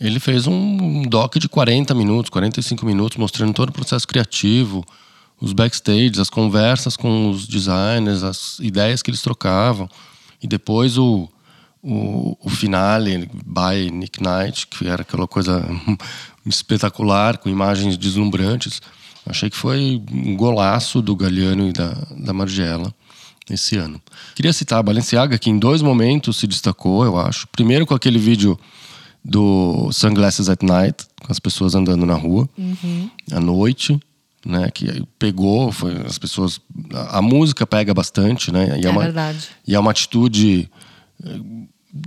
Ele 0.00 0.18
fez 0.18 0.46
um 0.46 1.02
doc 1.02 1.36
de 1.36 1.48
40 1.48 1.94
minutos, 1.94 2.30
45 2.30 2.84
minutos, 2.84 3.16
mostrando 3.16 3.54
todo 3.54 3.68
o 3.68 3.72
processo 3.72 4.06
criativo, 4.06 4.84
os 5.40 5.52
backstage, 5.52 6.20
as 6.20 6.28
conversas 6.28 6.96
com 6.96 7.30
os 7.30 7.46
designers, 7.46 8.22
as 8.22 8.58
ideias 8.58 9.02
que 9.02 9.10
eles 9.10 9.22
trocavam. 9.22 9.88
E 10.42 10.46
depois 10.48 10.98
o 10.98 11.28
o, 11.82 12.36
o 12.40 12.48
finale 12.48 13.28
by 13.44 13.90
Nick 13.90 14.22
Knight, 14.22 14.68
que 14.68 14.86
era 14.86 15.02
aquela 15.02 15.26
coisa 15.26 15.66
espetacular, 16.46 17.38
com 17.38 17.48
imagens 17.48 17.96
deslumbrantes. 17.98 18.80
Achei 19.26 19.50
que 19.50 19.56
foi 19.56 20.00
um 20.10 20.36
golaço 20.36 21.02
do 21.02 21.16
Galliano 21.16 21.68
e 21.68 21.72
da, 21.72 21.90
da 22.16 22.32
Margiela 22.32 22.94
esse 23.54 23.76
ano. 23.76 24.00
Queria 24.34 24.52
citar 24.52 24.78
a 24.78 24.82
Balenciaga, 24.82 25.38
que 25.38 25.50
em 25.50 25.58
dois 25.58 25.82
momentos 25.82 26.36
se 26.36 26.46
destacou, 26.46 27.04
eu 27.04 27.18
acho. 27.18 27.46
Primeiro 27.48 27.86
com 27.86 27.94
aquele 27.94 28.18
vídeo 28.18 28.58
do 29.24 29.90
Sunglasses 29.92 30.48
at 30.48 30.62
Night, 30.62 31.06
com 31.24 31.30
as 31.32 31.38
pessoas 31.38 31.74
andando 31.74 32.04
na 32.04 32.14
rua, 32.14 32.48
uhum. 32.58 33.10
à 33.30 33.40
noite, 33.40 33.98
né? 34.44 34.70
Que 34.70 35.04
pegou, 35.18 35.70
foi, 35.70 35.96
as 36.06 36.18
pessoas... 36.18 36.60
A, 36.92 37.18
a 37.18 37.22
música 37.22 37.66
pega 37.66 37.94
bastante, 37.94 38.50
né? 38.50 38.78
E 38.80 38.84
é, 38.84 38.88
é 38.88 38.90
uma, 38.90 39.02
verdade. 39.02 39.48
E 39.66 39.74
é 39.74 39.78
uma 39.78 39.90
atitude 39.90 40.68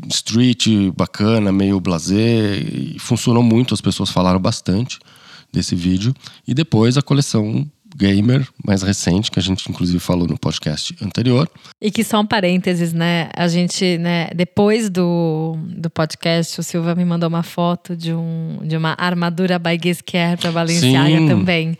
street 0.10 0.68
bacana, 0.96 1.52
meio 1.52 1.80
blazer, 1.80 2.62
e 2.96 3.00
funcionou 3.00 3.44
muito, 3.44 3.74
as 3.74 3.82
pessoas 3.82 4.10
falaram 4.10 4.40
bastante 4.40 5.00
desse 5.54 5.76
vídeo. 5.76 6.14
E 6.48 6.54
depois 6.54 6.98
a 6.98 7.02
coleção 7.02 7.66
gamer 7.96 8.48
mais 8.66 8.82
recente, 8.82 9.32
que 9.32 9.40
a 9.40 9.42
gente 9.42 9.70
inclusive 9.70 10.00
falou 10.00 10.28
no 10.28 10.38
podcast 10.38 10.96
anterior. 11.02 11.50
E 11.82 11.90
que 11.90 12.04
só 12.04 12.20
um 12.20 12.26
parênteses, 12.26 12.94
né? 12.94 13.30
A 13.36 13.48
gente, 13.48 13.98
né, 13.98 14.28
depois 14.36 14.90
do, 14.90 15.58
do 15.70 15.90
podcast, 15.90 16.60
o 16.60 16.64
Silva 16.64 16.94
me 16.96 17.06
mandou 17.06 17.30
uma 17.30 17.44
foto 17.44 17.96
de, 17.96 18.14
um, 18.14 18.60
de 18.64 18.76
uma 18.76 18.96
armadura 18.98 19.58
by 19.58 19.78
Guesquer 19.78 20.38
para 20.38 20.52
Balenciaga 20.52 21.18
Sim. 21.18 21.28
também. 21.28 21.78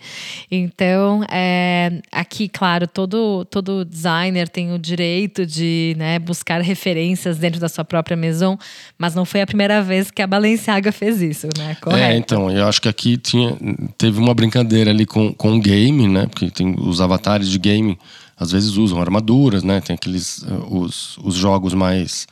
Então, 0.50 1.22
é, 1.30 2.00
aqui, 2.10 2.48
claro, 2.48 2.86
todo, 2.86 3.44
todo 3.46 3.84
designer 3.84 4.48
tem 4.48 4.72
o 4.72 4.78
direito 4.78 5.44
de 5.44 5.94
né, 5.98 6.18
buscar 6.18 6.60
referências 6.62 7.38
dentro 7.38 7.60
da 7.60 7.68
sua 7.68 7.84
própria 7.84 8.16
maison, 8.16 8.56
mas 8.98 9.14
não 9.14 9.24
foi 9.24 9.42
a 9.42 9.46
primeira 9.46 9.82
vez 9.82 10.10
que 10.10 10.22
a 10.22 10.26
Balenciaga 10.26 10.92
fez 10.92 11.20
isso, 11.20 11.48
né? 11.58 11.76
Correto? 11.80 12.02
É, 12.02 12.16
então, 12.16 12.50
eu 12.50 12.66
acho 12.66 12.80
que 12.80 12.88
aqui 12.88 13.16
tinha, 13.16 13.56
teve 13.98 14.18
uma 14.18 14.34
brincadeira 14.34 14.90
ali 14.90 15.04
com, 15.04 15.32
com 15.32 15.56
o 15.56 15.60
game, 15.60 16.05
né? 16.08 16.26
Porque 16.26 16.50
tem 16.50 16.74
os 16.78 17.00
avatares 17.00 17.48
de 17.48 17.58
game 17.58 17.98
às 18.36 18.50
vezes 18.50 18.76
usam 18.76 19.00
armaduras, 19.00 19.62
né? 19.62 19.80
Tem 19.80 19.94
aqueles 19.94 20.42
eh, 20.42 20.64
os, 20.68 21.16
os 21.18 21.34
jogos 21.34 21.72
mais 21.72 22.26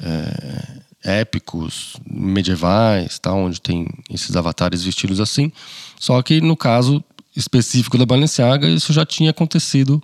é, 0.00 1.20
épicos, 1.20 1.96
medievais, 2.10 3.18
tá? 3.18 3.32
Onde 3.32 3.60
tem 3.60 3.86
esses 4.10 4.34
avatares 4.34 4.82
vestidos 4.82 5.20
assim. 5.20 5.52
Só 5.98 6.20
que 6.22 6.40
no 6.40 6.56
caso 6.56 7.02
específico 7.36 7.96
da 7.96 8.04
Balenciaga, 8.04 8.68
isso 8.68 8.92
já 8.92 9.06
tinha 9.06 9.30
acontecido 9.30 10.02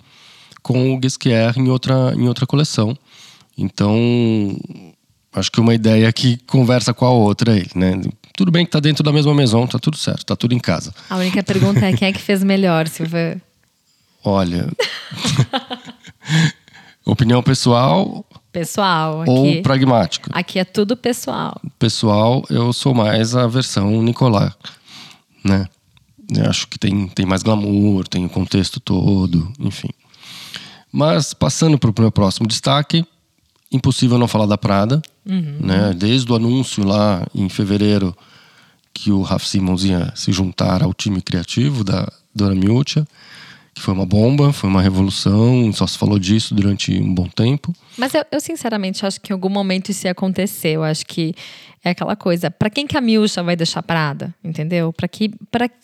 com 0.63 0.93
o 0.93 0.97
Guesquier 0.97 1.57
em 1.57 1.69
outra 1.69 2.13
em 2.15 2.27
outra 2.27 2.47
coleção. 2.47 2.97
Então, 3.57 4.57
acho 5.33 5.51
que 5.51 5.59
uma 5.59 5.73
ideia 5.73 6.11
que 6.13 6.37
conversa 6.47 6.93
com 6.93 7.05
a 7.05 7.09
outra 7.11 7.53
aí, 7.53 7.67
né? 7.75 8.01
Tudo 8.35 8.51
bem 8.51 8.65
que 8.65 8.71
tá 8.71 8.79
dentro 8.79 9.03
da 9.03 9.13
mesma 9.13 9.33
maison, 9.33 9.65
tá 9.65 9.79
tudo 9.79 9.97
certo, 9.97 10.25
tá 10.25 10.35
tudo 10.35 10.53
em 10.53 10.59
casa. 10.59 10.93
A 11.09 11.17
única 11.17 11.41
pergunta 11.41 11.85
é 11.85 11.93
quem 11.93 12.07
é 12.07 12.13
que 12.13 12.21
fez 12.21 12.43
melhor, 12.43 12.87
Silva? 12.87 13.41
Olha. 14.23 14.67
opinião 17.05 17.41
pessoal. 17.41 18.25
Pessoal. 18.51 19.21
Aqui, 19.21 19.31
ou 19.31 19.61
pragmática. 19.61 20.31
Aqui 20.33 20.59
é 20.59 20.65
tudo 20.65 20.97
pessoal. 20.97 21.59
Pessoal, 21.77 22.43
eu 22.49 22.73
sou 22.73 22.93
mais 22.93 23.35
a 23.35 23.47
versão 23.47 24.01
Nicolás, 24.01 24.53
né? 25.43 25.67
Eu 26.35 26.49
acho 26.49 26.67
que 26.67 26.79
tem, 26.79 27.07
tem 27.09 27.25
mais 27.25 27.43
glamour, 27.43 28.07
tem 28.07 28.25
o 28.25 28.29
contexto 28.29 28.79
todo, 28.79 29.51
enfim. 29.59 29.89
Mas 30.91 31.33
passando 31.33 31.77
para 31.77 31.91
o 31.91 31.93
meu 31.99 32.11
próximo 32.11 32.47
destaque, 32.47 33.05
impossível 33.75 34.17
não 34.17 34.27
falar 34.27 34.45
da 34.45 34.57
Prada, 34.57 35.01
uhum. 35.25 35.57
né? 35.59 35.93
Desde 35.95 36.31
o 36.31 36.35
anúncio 36.35 36.83
lá 36.83 37.25
em 37.33 37.47
fevereiro 37.49 38.15
que 38.93 39.11
o 39.11 39.21
Raf 39.21 39.45
Simons 39.45 39.83
ia 39.83 40.11
se 40.15 40.31
juntar 40.31 40.81
ao 40.81 40.93
time 40.93 41.21
criativo 41.21 41.83
da 41.83 42.07
Dona 42.33 42.55
Miúcha, 42.55 43.05
que 43.73 43.81
foi 43.81 43.93
uma 43.93 44.05
bomba, 44.05 44.53
foi 44.53 44.69
uma 44.69 44.81
revolução, 44.81 45.71
só 45.73 45.85
se 45.85 45.97
falou 45.97 46.17
disso 46.17 46.55
durante 46.55 46.97
um 46.97 47.13
bom 47.13 47.27
tempo. 47.27 47.75
Mas 47.97 48.13
eu, 48.13 48.25
eu 48.31 48.39
sinceramente 48.39 49.05
acho 49.05 49.19
que 49.19 49.33
em 49.33 49.35
algum 49.35 49.49
momento 49.49 49.89
isso 49.89 50.07
ia 50.07 50.11
acontecer. 50.11 50.69
Eu 50.69 50.83
acho 50.83 51.05
que 51.05 51.35
é 51.85 51.91
aquela 51.91 52.15
coisa, 52.15 52.49
para 52.49 52.67
quem 52.67 52.87
que 52.87 52.97
a 52.97 53.01
Milcha 53.01 53.43
vai 53.43 53.55
deixar 53.55 53.83
Prada, 53.83 54.33
entendeu? 54.43 54.91
Para 54.91 55.07
que 55.07 55.31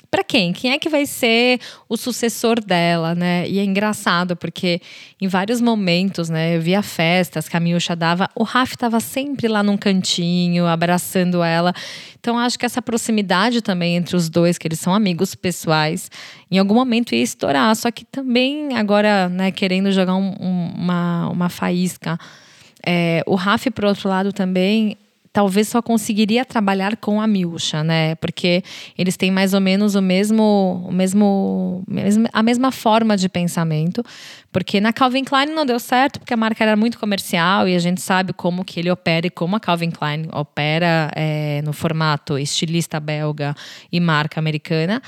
para 0.09 0.23
quem? 0.23 0.51
Quem 0.51 0.71
é 0.71 0.79
que 0.79 0.89
vai 0.89 1.05
ser 1.05 1.59
o 1.87 1.95
sucessor 1.95 2.59
dela, 2.59 3.13
né? 3.13 3.47
E 3.47 3.59
é 3.59 3.63
engraçado 3.63 4.35
porque 4.35 4.81
em 5.21 5.27
vários 5.27 5.61
momentos, 5.61 6.27
né, 6.27 6.57
eu 6.57 6.61
via 6.61 6.81
festas 6.81 7.47
que 7.47 7.55
a 7.55 7.59
Milcha 7.59 7.95
dava, 7.95 8.27
o 8.35 8.43
Raf 8.43 8.73
estava 8.73 8.99
sempre 8.99 9.47
lá 9.47 9.61
num 9.61 9.77
cantinho, 9.77 10.65
abraçando 10.65 11.43
ela. 11.43 11.71
Então 12.19 12.37
acho 12.37 12.57
que 12.57 12.65
essa 12.65 12.81
proximidade 12.81 13.61
também 13.61 13.95
entre 13.95 14.15
os 14.15 14.27
dois, 14.27 14.57
que 14.57 14.67
eles 14.67 14.79
são 14.79 14.95
amigos 14.95 15.35
pessoais, 15.35 16.09
em 16.49 16.57
algum 16.57 16.73
momento 16.73 17.13
ia 17.13 17.21
estourar. 17.23 17.73
Só 17.75 17.91
que 17.91 18.03
também 18.03 18.75
agora, 18.75 19.29
né, 19.29 19.51
querendo 19.51 19.91
jogar 19.91 20.15
um, 20.15 20.35
um, 20.39 20.73
uma, 20.75 21.29
uma 21.29 21.49
faísca. 21.49 22.17
É, 22.83 23.21
o 23.27 23.35
Raf, 23.35 23.67
por 23.69 23.85
outro 23.85 24.09
lado, 24.09 24.33
também 24.33 24.97
talvez 25.33 25.67
só 25.69 25.81
conseguiria 25.81 26.43
trabalhar 26.43 26.97
com 26.97 27.21
a 27.21 27.27
Milcha, 27.27 27.83
né? 27.83 28.15
Porque 28.15 28.63
eles 28.97 29.15
têm 29.15 29.31
mais 29.31 29.53
ou 29.53 29.61
menos 29.61 29.95
o 29.95 30.01
mesmo, 30.01 30.85
o 30.87 30.91
mesmo, 30.91 31.85
a 32.33 32.43
mesma 32.43 32.71
forma 32.71 33.15
de 33.15 33.29
pensamento. 33.29 34.03
Porque 34.51 34.81
na 34.81 34.91
Calvin 34.91 35.23
Klein 35.23 35.47
não 35.47 35.65
deu 35.65 35.79
certo, 35.79 36.19
porque 36.19 36.33
a 36.33 36.37
marca 36.37 36.63
era 36.63 36.75
muito 36.75 36.99
comercial 36.99 37.67
e 37.67 37.75
a 37.75 37.79
gente 37.79 38.01
sabe 38.01 38.33
como 38.33 38.65
que 38.65 38.79
ele 38.79 38.91
opera 38.91 39.27
e 39.27 39.29
como 39.29 39.55
a 39.55 39.59
Calvin 39.59 39.91
Klein 39.91 40.27
opera 40.33 41.09
é, 41.15 41.61
no 41.63 41.71
formato 41.71 42.37
estilista 42.37 42.99
belga 42.99 43.55
e 43.91 43.99
marca 43.99 44.39
americana. 44.39 45.01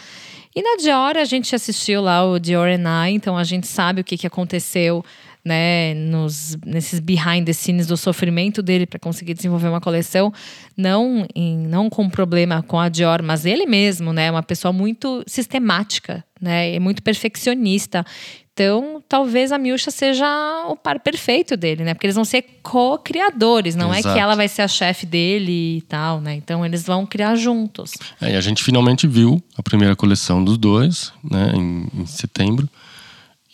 E 0.56 0.62
na 0.62 0.77
Dior 0.77 1.18
a 1.18 1.25
gente 1.25 1.53
assistiu 1.56 2.01
lá 2.01 2.24
o 2.24 2.39
Dior 2.39 2.68
and 2.68 3.08
I, 3.08 3.13
então 3.13 3.36
a 3.36 3.44
gente 3.44 3.68
sabe 3.68 4.01
o 4.01 4.03
que, 4.03 4.18
que 4.18 4.27
aconteceu 4.27 5.03
né, 5.45 5.93
nos, 5.93 6.57
nesses 6.65 7.00
behind 7.00 7.45
the 7.45 7.53
scenes 7.53 7.85
do 7.85 7.97
sofrimento 7.97 8.62
dele 8.62 8.85
para 8.85 9.00
conseguir 9.00 9.33
desenvolver 9.33 9.67
uma 9.67 9.81
coleção, 9.81 10.31
não, 10.75 11.27
em, 11.35 11.57
não 11.57 11.89
com 11.89 12.09
problema 12.09 12.63
com 12.63 12.79
a 12.79 12.88
Dior, 12.88 13.21
mas 13.21 13.45
ele 13.45 13.65
mesmo, 13.65 14.13
né, 14.13 14.31
uma 14.31 14.43
pessoa 14.43 14.71
muito 14.71 15.23
sistemática, 15.27 16.23
né, 16.41 16.73
é 16.73 16.79
muito 16.79 17.03
perfeccionista. 17.03 18.05
Então, 18.53 19.03
talvez 19.09 19.51
a 19.51 19.57
Miúcha 19.57 19.89
seja 19.89 20.27
o 20.67 20.75
par 20.75 21.00
perfeito 21.00 21.57
dele, 21.57 21.83
né? 21.83 21.95
Porque 21.95 22.05
eles 22.05 22.15
vão 22.15 22.23
ser 22.23 22.43
co-criadores, 22.62 23.75
não 23.75 23.91
Exato. 23.91 24.09
é 24.09 24.13
que 24.13 24.19
ela 24.19 24.35
vai 24.35 24.47
ser 24.47 24.62
a 24.62 24.67
chefe 24.67 25.07
dele 25.07 25.77
e 25.77 25.81
tal, 25.81 26.21
né? 26.21 26.35
Então, 26.35 26.63
eles 26.63 26.83
vão 26.85 27.03
criar 27.03 27.35
juntos. 27.35 27.93
É, 28.21 28.33
e 28.33 28.35
a 28.35 28.41
gente 28.41 28.63
finalmente 28.63 29.07
viu 29.07 29.41
a 29.57 29.63
primeira 29.63 29.95
coleção 29.95 30.43
dos 30.43 30.55
dois, 30.59 31.12
né, 31.23 31.51
em, 31.55 31.88
em 32.01 32.05
setembro. 32.05 32.69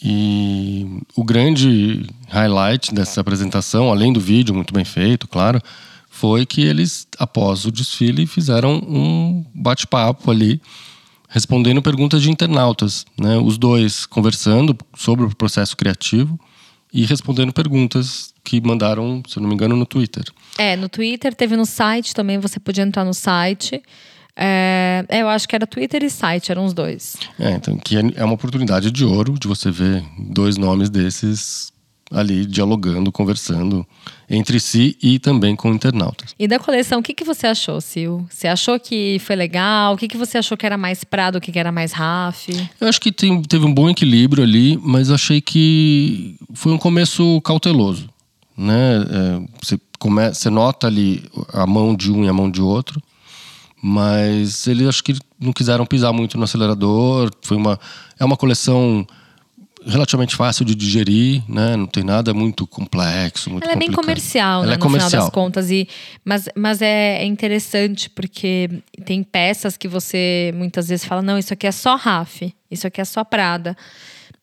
E 0.01 1.01
o 1.15 1.23
grande 1.23 2.05
highlight 2.29 2.93
dessa 2.93 3.19
apresentação, 3.19 3.91
além 3.91 4.13
do 4.13 4.19
vídeo 4.19 4.55
muito 4.55 4.73
bem 4.73 4.85
feito, 4.85 5.27
claro, 5.27 5.61
foi 6.09 6.45
que 6.45 6.61
eles, 6.61 7.07
após 7.17 7.65
o 7.65 7.71
desfile, 7.71 8.25
fizeram 8.25 8.75
um 8.75 9.45
bate-papo 9.53 10.31
ali, 10.31 10.61
respondendo 11.27 11.81
perguntas 11.81 12.21
de 12.21 12.31
internautas, 12.31 13.05
né? 13.19 13.37
Os 13.37 13.57
dois 13.57 14.05
conversando 14.05 14.75
sobre 14.95 15.25
o 15.25 15.35
processo 15.35 15.75
criativo 15.75 16.39
e 16.93 17.05
respondendo 17.05 17.53
perguntas 17.53 18.33
que 18.43 18.59
mandaram, 18.59 19.21
se 19.27 19.39
não 19.39 19.47
me 19.47 19.53
engano, 19.53 19.75
no 19.75 19.85
Twitter. 19.85 20.23
É, 20.57 20.75
no 20.75 20.89
Twitter, 20.89 21.35
teve 21.35 21.55
no 21.55 21.65
site 21.65 22.15
também, 22.15 22.39
você 22.39 22.59
podia 22.59 22.83
entrar 22.83 23.05
no 23.05 23.13
site. 23.13 23.81
É, 24.41 25.03
eu 25.09 25.27
acho 25.27 25.47
que 25.47 25.55
era 25.55 25.67
Twitter 25.67 26.01
e 26.03 26.09
site, 26.09 26.49
eram 26.51 26.63
os 26.65 26.73
dois. 26.73 27.17
É, 27.37 27.51
então, 27.51 27.75
que 27.77 27.97
é- 27.97 28.11
é 28.15 28.23
uma 28.23 28.35
oportunidade 28.35 28.89
de 28.89 29.03
ouro 29.03 29.37
de 29.37 29.47
você 29.47 29.69
ver 29.69 30.01
dois 30.17 30.55
nomes 30.57 30.89
desses 30.89 31.73
ali 32.11 32.43
dialogando, 32.45 33.11
conversando 33.11 33.85
entre 34.27 34.59
si 34.59 34.97
e 35.03 35.19
também 35.19 35.55
com 35.55 35.71
internautas. 35.73 36.33
E 36.39 36.47
da 36.47 36.57
coleção, 36.57 36.99
o 37.01 37.03
que, 37.03 37.13
que 37.13 37.23
você 37.23 37.45
achou, 37.47 37.79
Sil? 37.83 38.25
Você 38.31 38.47
achou 38.47 38.79
que 38.79 39.19
foi 39.19 39.35
legal? 39.35 39.93
O 39.93 39.97
que, 39.97 40.07
que 40.07 40.17
você 40.17 40.37
achou 40.39 40.57
que 40.57 40.65
era 40.65 40.75
mais 40.77 41.03
Prado, 41.03 41.37
o 41.37 41.41
que, 41.41 41.51
que 41.51 41.59
era 41.59 41.71
mais 41.71 41.91
Raf? 41.91 42.47
Eu 42.81 42.87
acho 42.87 42.99
que 42.99 43.11
tem- 43.11 43.41
teve 43.43 43.65
um 43.65 43.73
bom 43.73 43.89
equilíbrio 43.89 44.43
ali, 44.43 44.75
mas 44.81 45.11
achei 45.11 45.39
que 45.41 46.35
foi 46.53 46.71
um 46.71 46.77
começo 46.79 47.39
cauteloso. 47.41 48.09
Né? 48.57 49.01
É, 49.01 49.41
você, 49.61 49.79
come, 49.99 50.29
você 50.33 50.49
nota 50.49 50.87
ali 50.87 51.23
a 51.53 51.67
mão 51.67 51.93
de 51.95 52.11
um 52.11 52.25
e 52.25 52.27
a 52.27 52.33
mão 52.33 52.49
de 52.49 52.61
outro, 52.61 52.99
mas 53.81 54.67
eles 54.67 54.87
acho 54.87 55.03
que 55.03 55.15
não 55.39 55.53
quiseram 55.53 55.85
pisar 55.85 56.11
muito 56.11 56.37
no 56.37 56.43
acelerador. 56.43 57.31
Foi 57.41 57.57
uma, 57.57 57.79
é 58.19 58.25
uma 58.25 58.35
coleção 58.37 59.05
relativamente 59.85 60.35
fácil 60.35 60.65
de 60.65 60.75
digerir, 60.75 61.41
né? 61.47 61.75
não 61.75 61.87
tem 61.87 62.03
nada 62.03 62.33
muito 62.33 62.67
complexo, 62.67 63.49
muito 63.49 63.63
Ela 63.63 63.73
é 63.73 63.75
bem 63.75 63.87
complicado. 63.87 64.05
comercial, 64.05 64.63
Ela 64.63 64.67
né, 64.67 64.73
é 64.73 64.77
no 64.77 64.81
final 64.81 64.97
comercial. 64.97 65.21
das 65.23 65.31
contas. 65.31 65.71
E, 65.71 65.87
mas 66.23 66.49
mas 66.55 66.81
é, 66.81 67.21
é 67.21 67.25
interessante 67.25 68.09
porque 68.09 68.69
tem 69.05 69.23
peças 69.23 69.77
que 69.77 69.87
você 69.87 70.51
muitas 70.55 70.89
vezes 70.89 71.05
fala: 71.05 71.21
não, 71.21 71.37
isso 71.37 71.53
aqui 71.53 71.65
é 71.65 71.71
só 71.71 71.95
Raf, 71.95 72.53
isso 72.69 72.87
aqui 72.87 72.99
é 72.99 73.05
só 73.05 73.23
Prada. 73.23 73.75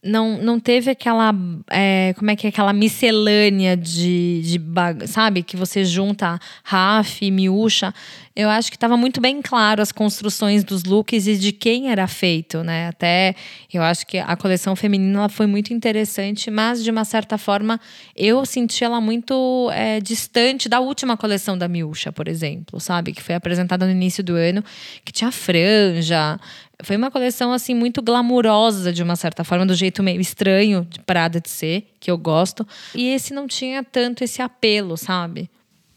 Não, 0.06 0.38
não 0.42 0.60
teve 0.60 0.90
aquela. 0.90 1.34
é, 1.70 2.14
como 2.16 2.30
é 2.30 2.36
que 2.36 2.46
é? 2.46 2.50
Aquela 2.50 2.72
miscelânea 2.72 3.76
de, 3.76 4.42
de 4.42 5.06
sabe? 5.06 5.42
Que 5.42 5.56
você 5.56 5.84
junta 5.84 6.38
Raf 6.64 7.22
Miúcha. 7.30 7.92
Eu 8.36 8.50
acho 8.50 8.70
que 8.70 8.76
estava 8.76 8.98
muito 8.98 9.18
bem 9.18 9.40
claro 9.40 9.80
as 9.80 9.90
construções 9.90 10.62
dos 10.62 10.84
looks 10.84 11.26
e 11.26 11.38
de 11.38 11.52
quem 11.52 11.90
era 11.90 12.06
feito, 12.06 12.62
né? 12.62 12.88
Até 12.88 13.34
eu 13.72 13.82
acho 13.82 14.06
que 14.06 14.18
a 14.18 14.36
coleção 14.36 14.76
feminina 14.76 15.26
foi 15.30 15.46
muito 15.46 15.72
interessante, 15.72 16.50
mas 16.50 16.84
de 16.84 16.90
uma 16.90 17.06
certa 17.06 17.38
forma 17.38 17.80
eu 18.14 18.44
senti 18.44 18.84
ela 18.84 19.00
muito 19.00 19.70
é, 19.72 20.00
distante 20.00 20.68
da 20.68 20.80
última 20.80 21.16
coleção 21.16 21.56
da 21.56 21.66
Miúcha, 21.66 22.12
por 22.12 22.28
exemplo, 22.28 22.78
sabe? 22.78 23.12
Que 23.12 23.22
foi 23.22 23.34
apresentada 23.34 23.86
no 23.86 23.92
início 23.92 24.22
do 24.22 24.34
ano, 24.34 24.62
que 25.02 25.12
tinha 25.12 25.32
franja. 25.32 26.38
Foi 26.82 26.96
uma 26.96 27.10
coleção 27.10 27.52
assim 27.52 27.74
muito 27.74 28.02
glamurosa 28.02 28.92
de 28.92 29.02
uma 29.02 29.16
certa 29.16 29.44
forma, 29.44 29.64
do 29.64 29.74
jeito 29.74 30.02
meio 30.02 30.20
estranho 30.20 30.86
de 30.90 31.00
Prada 31.00 31.40
de 31.40 31.48
ser, 31.48 31.94
que 31.98 32.10
eu 32.10 32.18
gosto. 32.18 32.66
E 32.94 33.08
esse 33.08 33.32
não 33.32 33.46
tinha 33.46 33.82
tanto 33.82 34.22
esse 34.22 34.42
apelo, 34.42 34.96
sabe? 34.96 35.50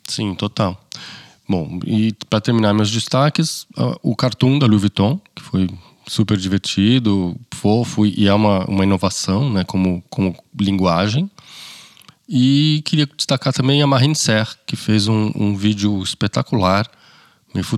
Sim, 0.08 0.34
total. 0.34 0.80
Bom, 1.48 1.80
e 1.86 2.14
para 2.30 2.40
terminar 2.40 2.74
meus 2.74 2.92
destaques, 2.92 3.66
ah, 3.76 3.98
o 4.02 4.16
cartoon 4.16 4.60
da 4.60 4.68
Louis 4.68 4.82
Vuitton, 4.82 5.20
que 5.36 5.42
foi 5.42 5.68
super 6.08 6.38
divertido, 6.38 7.36
fofo 7.54 8.06
e 8.06 8.28
é 8.28 8.34
uma, 8.34 8.66
uma 8.66 8.84
inovação, 8.84 9.52
né, 9.52 9.64
como, 9.64 10.04
como 10.10 10.36
linguagem. 10.60 11.30
E 12.28 12.82
queria 12.86 13.08
destacar 13.08 13.52
também 13.52 13.82
a 13.82 13.88
Marine 13.88 14.16
Serre, 14.16 14.52
que 14.66 14.76
fez 14.76 15.08
um, 15.08 15.32
um 15.36 15.56
vídeo 15.56 16.02
espetacular, 16.04 16.90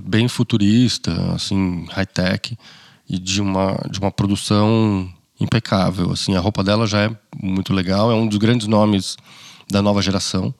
bem 0.04 0.28
futurista, 0.28 1.32
assim, 1.32 1.86
high-tech, 1.90 2.56
e 3.12 3.18
de 3.18 3.42
uma, 3.42 3.78
de 3.90 4.00
uma 4.00 4.10
produção 4.10 5.08
impecável. 5.38 6.10
Assim, 6.10 6.34
a 6.34 6.40
roupa 6.40 6.64
dela 6.64 6.86
já 6.86 7.02
é 7.02 7.10
muito 7.40 7.74
legal, 7.74 8.10
é 8.10 8.14
um 8.14 8.26
dos 8.26 8.38
grandes 8.38 8.66
nomes 8.66 9.16
da 9.70 9.82
nova 9.82 10.00
geração 10.00 10.52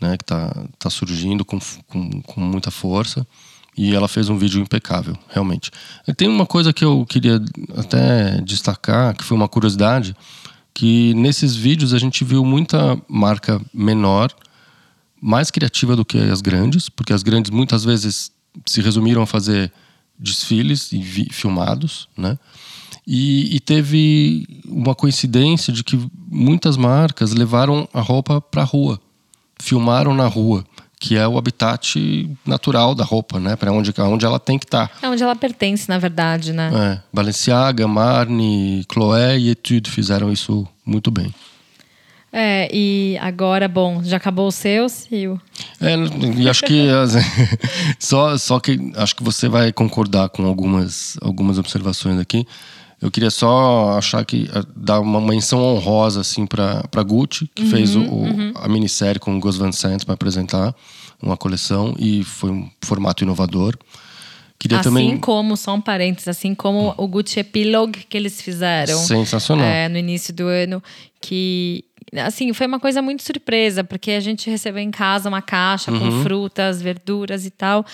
né, 0.00 0.16
que 0.16 0.24
está 0.24 0.64
tá 0.78 0.90
surgindo 0.90 1.44
com, 1.44 1.58
com, 1.88 2.22
com 2.22 2.40
muita 2.40 2.70
força. 2.70 3.26
E 3.78 3.94
ela 3.94 4.08
fez 4.08 4.30
um 4.30 4.38
vídeo 4.38 4.60
impecável, 4.60 5.18
realmente. 5.28 5.70
E 6.08 6.14
tem 6.14 6.28
uma 6.28 6.46
coisa 6.46 6.72
que 6.72 6.82
eu 6.82 7.04
queria 7.06 7.42
até 7.76 8.40
destacar, 8.40 9.14
que 9.14 9.22
foi 9.22 9.36
uma 9.36 9.48
curiosidade, 9.48 10.16
que 10.72 11.12
nesses 11.12 11.54
vídeos 11.54 11.92
a 11.92 11.98
gente 11.98 12.24
viu 12.24 12.42
muita 12.42 12.98
marca 13.06 13.60
menor, 13.74 14.34
mais 15.20 15.50
criativa 15.50 15.94
do 15.94 16.06
que 16.06 16.18
as 16.18 16.40
grandes, 16.40 16.88
porque 16.88 17.12
as 17.12 17.22
grandes 17.22 17.50
muitas 17.50 17.84
vezes 17.84 18.30
se 18.64 18.80
resumiram 18.80 19.22
a 19.22 19.26
fazer 19.26 19.70
desfiles 20.18 20.92
e 20.92 20.98
vi- 20.98 21.28
filmados, 21.30 22.08
né? 22.16 22.38
E, 23.06 23.54
e 23.54 23.60
teve 23.60 24.46
uma 24.66 24.94
coincidência 24.94 25.72
de 25.72 25.84
que 25.84 25.98
muitas 26.28 26.76
marcas 26.76 27.32
levaram 27.32 27.88
a 27.92 28.00
roupa 28.00 28.40
para 28.40 28.62
a 28.62 28.64
rua, 28.64 29.00
filmaram 29.60 30.12
na 30.12 30.26
rua, 30.26 30.64
que 30.98 31.16
é 31.16 31.28
o 31.28 31.38
habitat 31.38 31.94
natural 32.44 32.94
da 32.94 33.04
roupa, 33.04 33.38
né? 33.38 33.54
Para 33.54 33.70
onde, 33.70 33.92
onde 34.00 34.24
ela 34.26 34.40
tem 34.40 34.58
que 34.58 34.64
estar. 34.64 34.90
É 35.02 35.08
onde 35.08 35.22
ela 35.22 35.36
pertence, 35.36 35.88
na 35.88 35.98
verdade, 35.98 36.52
né? 36.52 36.70
É, 36.74 37.00
Balenciaga, 37.12 37.86
Marni, 37.86 38.84
Chloé 38.92 39.38
e 39.38 39.50
Etude 39.50 39.90
fizeram 39.90 40.32
isso 40.32 40.66
muito 40.84 41.10
bem. 41.10 41.32
É, 42.32 42.68
e 42.72 43.16
agora, 43.20 43.68
bom, 43.68 44.02
já 44.02 44.16
acabou 44.16 44.48
o 44.48 44.52
seu, 44.52 44.88
Sil? 44.90 45.38
É, 45.80 45.94
e 46.40 46.48
acho 46.48 46.62
que 46.64 46.86
só, 47.98 48.36
só 48.38 48.58
que 48.60 48.92
acho 48.96 49.14
que 49.16 49.22
você 49.22 49.48
vai 49.48 49.72
concordar 49.72 50.28
com 50.28 50.44
algumas, 50.46 51.16
algumas 51.20 51.58
observações 51.58 52.18
aqui. 52.20 52.46
Eu 53.00 53.10
queria 53.10 53.30
só 53.30 53.96
achar 53.98 54.24
que 54.24 54.48
eh, 54.54 54.62
dar 54.74 55.00
uma 55.00 55.20
menção 55.20 55.60
honrosa 55.62 56.22
assim 56.22 56.46
para 56.46 57.02
Gucci, 57.06 57.48
que 57.54 57.66
fez 57.66 57.94
o, 57.94 58.00
o- 58.00 58.52
a 58.56 58.66
minissérie 58.68 59.20
com 59.20 59.36
o 59.36 59.40
Gus 59.40 59.56
Van 59.58 59.70
Sant 59.70 60.04
para 60.04 60.14
apresentar 60.14 60.74
uma 61.22 61.36
coleção 61.36 61.94
e 61.98 62.24
foi 62.24 62.50
um 62.50 62.70
formato 62.80 63.22
inovador. 63.22 63.76
Queria 64.58 64.80
assim 64.80 64.88
também 64.88 65.18
como, 65.18 65.54
só 65.58 65.74
um 65.74 65.80
parênteses, 65.80 66.28
assim 66.28 66.54
como 66.54 66.94
o 66.96 67.06
Gucci 67.06 67.40
Epilogue 67.40 68.06
que 68.08 68.16
eles 68.16 68.40
fizeram 68.40 68.98
sensacional. 68.98 69.66
é, 69.66 69.86
no 69.90 69.98
início 69.98 70.32
do 70.32 70.46
ano, 70.46 70.82
que 71.20 71.84
assim, 72.14 72.52
foi 72.52 72.66
uma 72.66 72.78
coisa 72.80 73.02
muito 73.02 73.22
surpresa, 73.22 73.82
porque 73.82 74.12
a 74.12 74.20
gente 74.20 74.48
recebeu 74.48 74.80
em 74.82 74.90
casa 74.90 75.28
uma 75.28 75.42
caixa 75.42 75.90
Uhum. 75.90 75.98
com 75.98 76.22
frutas, 76.22 76.80
verduras 76.80 77.44
e 77.44 77.50
tal, 77.50 77.84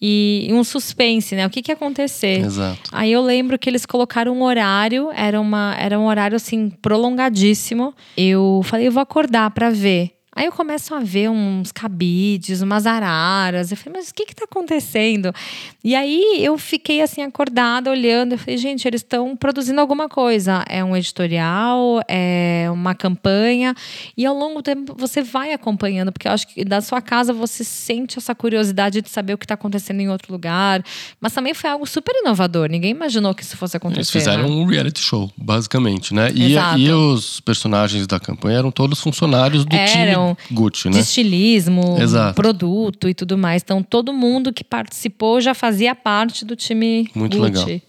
e 0.00 0.48
um 0.52 0.62
suspense, 0.64 1.34
né? 1.34 1.46
O 1.46 1.50
que 1.50 1.60
que 1.62 1.70
ia 1.70 1.74
acontecer? 1.74 2.40
Exato. 2.40 2.80
Aí 2.92 3.12
eu 3.12 3.22
lembro 3.22 3.58
que 3.58 3.68
eles 3.68 3.84
colocaram 3.86 4.32
um 4.32 4.42
horário, 4.42 5.10
era, 5.14 5.40
uma, 5.40 5.74
era 5.78 5.98
um 5.98 6.06
horário 6.06 6.36
assim 6.36 6.70
prolongadíssimo. 6.70 7.94
Eu 8.16 8.60
falei, 8.64 8.86
eu 8.88 8.92
vou 8.92 9.02
acordar 9.02 9.50
pra 9.50 9.70
ver. 9.70 10.12
Aí 10.38 10.46
eu 10.46 10.52
começo 10.52 10.94
a 10.94 11.00
ver 11.00 11.28
uns 11.28 11.72
cabides, 11.72 12.62
umas 12.62 12.86
araras. 12.86 13.72
Eu 13.72 13.76
falei, 13.76 13.98
mas 13.98 14.10
o 14.10 14.14
que 14.14 14.24
que 14.24 14.36
tá 14.36 14.44
acontecendo? 14.44 15.34
E 15.82 15.96
aí 15.96 16.38
eu 16.38 16.56
fiquei 16.56 17.02
assim 17.02 17.22
acordada, 17.22 17.90
olhando. 17.90 18.34
Eu 18.34 18.38
falei, 18.38 18.56
gente, 18.56 18.86
eles 18.86 19.00
estão 19.00 19.34
produzindo 19.34 19.80
alguma 19.80 20.08
coisa. 20.08 20.64
É 20.68 20.84
um 20.84 20.96
editorial, 20.96 22.00
é 22.06 22.68
uma 22.72 22.94
campanha. 22.94 23.74
E 24.16 24.24
ao 24.24 24.32
longo 24.32 24.60
do 24.60 24.62
tempo 24.62 24.94
você 24.96 25.22
vai 25.22 25.52
acompanhando, 25.52 26.12
porque 26.12 26.28
eu 26.28 26.32
acho 26.32 26.46
que 26.46 26.64
da 26.64 26.80
sua 26.80 27.02
casa 27.02 27.32
você 27.32 27.64
sente 27.64 28.16
essa 28.16 28.32
curiosidade 28.32 29.02
de 29.02 29.10
saber 29.10 29.34
o 29.34 29.38
que 29.38 29.44
está 29.44 29.54
acontecendo 29.54 29.98
em 29.98 30.08
outro 30.08 30.32
lugar. 30.32 30.84
Mas 31.20 31.32
também 31.32 31.52
foi 31.52 31.68
algo 31.68 31.84
super 31.84 32.14
inovador. 32.14 32.68
Ninguém 32.68 32.92
imaginou 32.92 33.34
que 33.34 33.42
isso 33.42 33.56
fosse 33.56 33.76
acontecer. 33.76 33.98
Eles 33.98 34.10
fizeram 34.12 34.48
né? 34.48 34.54
um 34.54 34.64
reality 34.66 35.00
show, 35.00 35.28
basicamente, 35.36 36.14
né? 36.14 36.30
E, 36.32 36.54
e 36.76 36.92
os 36.92 37.40
personagens 37.40 38.06
da 38.06 38.20
campanha 38.20 38.58
eram 38.58 38.70
todos 38.70 39.00
funcionários 39.00 39.64
do 39.64 39.74
Eram 39.74 39.92
time 39.92 40.27
Gucci, 40.50 40.88
de 40.88 40.96
né? 40.96 41.00
estilismo, 41.00 41.96
Exato. 42.00 42.34
produto 42.34 43.08
e 43.08 43.14
tudo 43.14 43.36
mais. 43.36 43.62
Então, 43.62 43.82
todo 43.82 44.12
mundo 44.12 44.52
que 44.52 44.64
participou 44.64 45.40
já 45.40 45.54
fazia 45.54 45.94
parte 45.94 46.44
do 46.44 46.56
time 46.56 47.08
Muito 47.14 47.38
Gucci. 47.38 47.60
legal. 47.60 47.80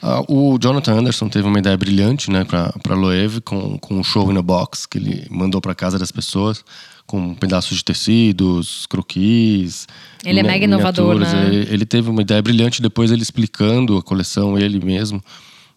Ah, 0.00 0.22
o 0.28 0.58
Jonathan 0.58 0.94
Anderson 0.94 1.28
teve 1.28 1.46
uma 1.46 1.58
ideia 1.58 1.76
brilhante, 1.76 2.30
né, 2.30 2.44
para 2.44 2.94
Loewe 2.94 3.40
com, 3.42 3.78
com 3.78 3.94
um 3.98 4.02
show 4.02 4.32
in 4.32 4.38
a 4.38 4.42
box 4.42 4.86
que 4.86 4.96
ele 4.96 5.26
mandou 5.30 5.60
para 5.60 5.74
casa 5.74 5.98
das 5.98 6.10
pessoas 6.10 6.64
com 7.08 7.34
pedaços 7.34 7.78
de 7.78 7.84
tecidos, 7.84 8.84
croquis. 8.86 9.86
Ele 10.22 10.40
é 10.40 10.42
mega 10.42 10.66
inovador, 10.66 11.18
né? 11.18 11.46
Ele, 11.46 11.66
ele 11.72 11.86
teve 11.86 12.10
uma 12.10 12.20
ideia 12.20 12.40
brilhante 12.42 12.82
depois 12.82 13.10
ele 13.10 13.22
explicando 13.22 13.96
a 13.96 14.02
coleção 14.02 14.58
ele 14.58 14.78
mesmo. 14.84 15.22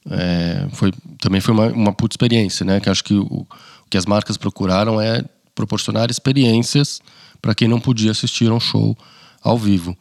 é, 0.10 0.68
foi, 0.74 0.92
também 1.20 1.40
foi 1.40 1.54
uma, 1.54 1.68
uma 1.68 1.94
puta 1.94 2.14
experiência, 2.14 2.66
né? 2.66 2.82
Que 2.82 2.90
acho 2.90 3.02
que 3.02 3.14
o, 3.14 3.24
o 3.24 3.48
que 3.90 3.98
as 3.98 4.06
marcas 4.06 4.36
procuraram 4.36 5.00
é 5.00 5.24
proporcionar 5.62 6.10
experiências 6.10 7.00
para 7.39 7.54
quem 7.54 7.67
não 7.67 7.80
podia 7.80 8.12
assistir 8.12 8.50
a 8.50 8.54
um 8.54 8.60
show 8.60 8.97
ao 9.43 9.58
vivo. 9.58 9.95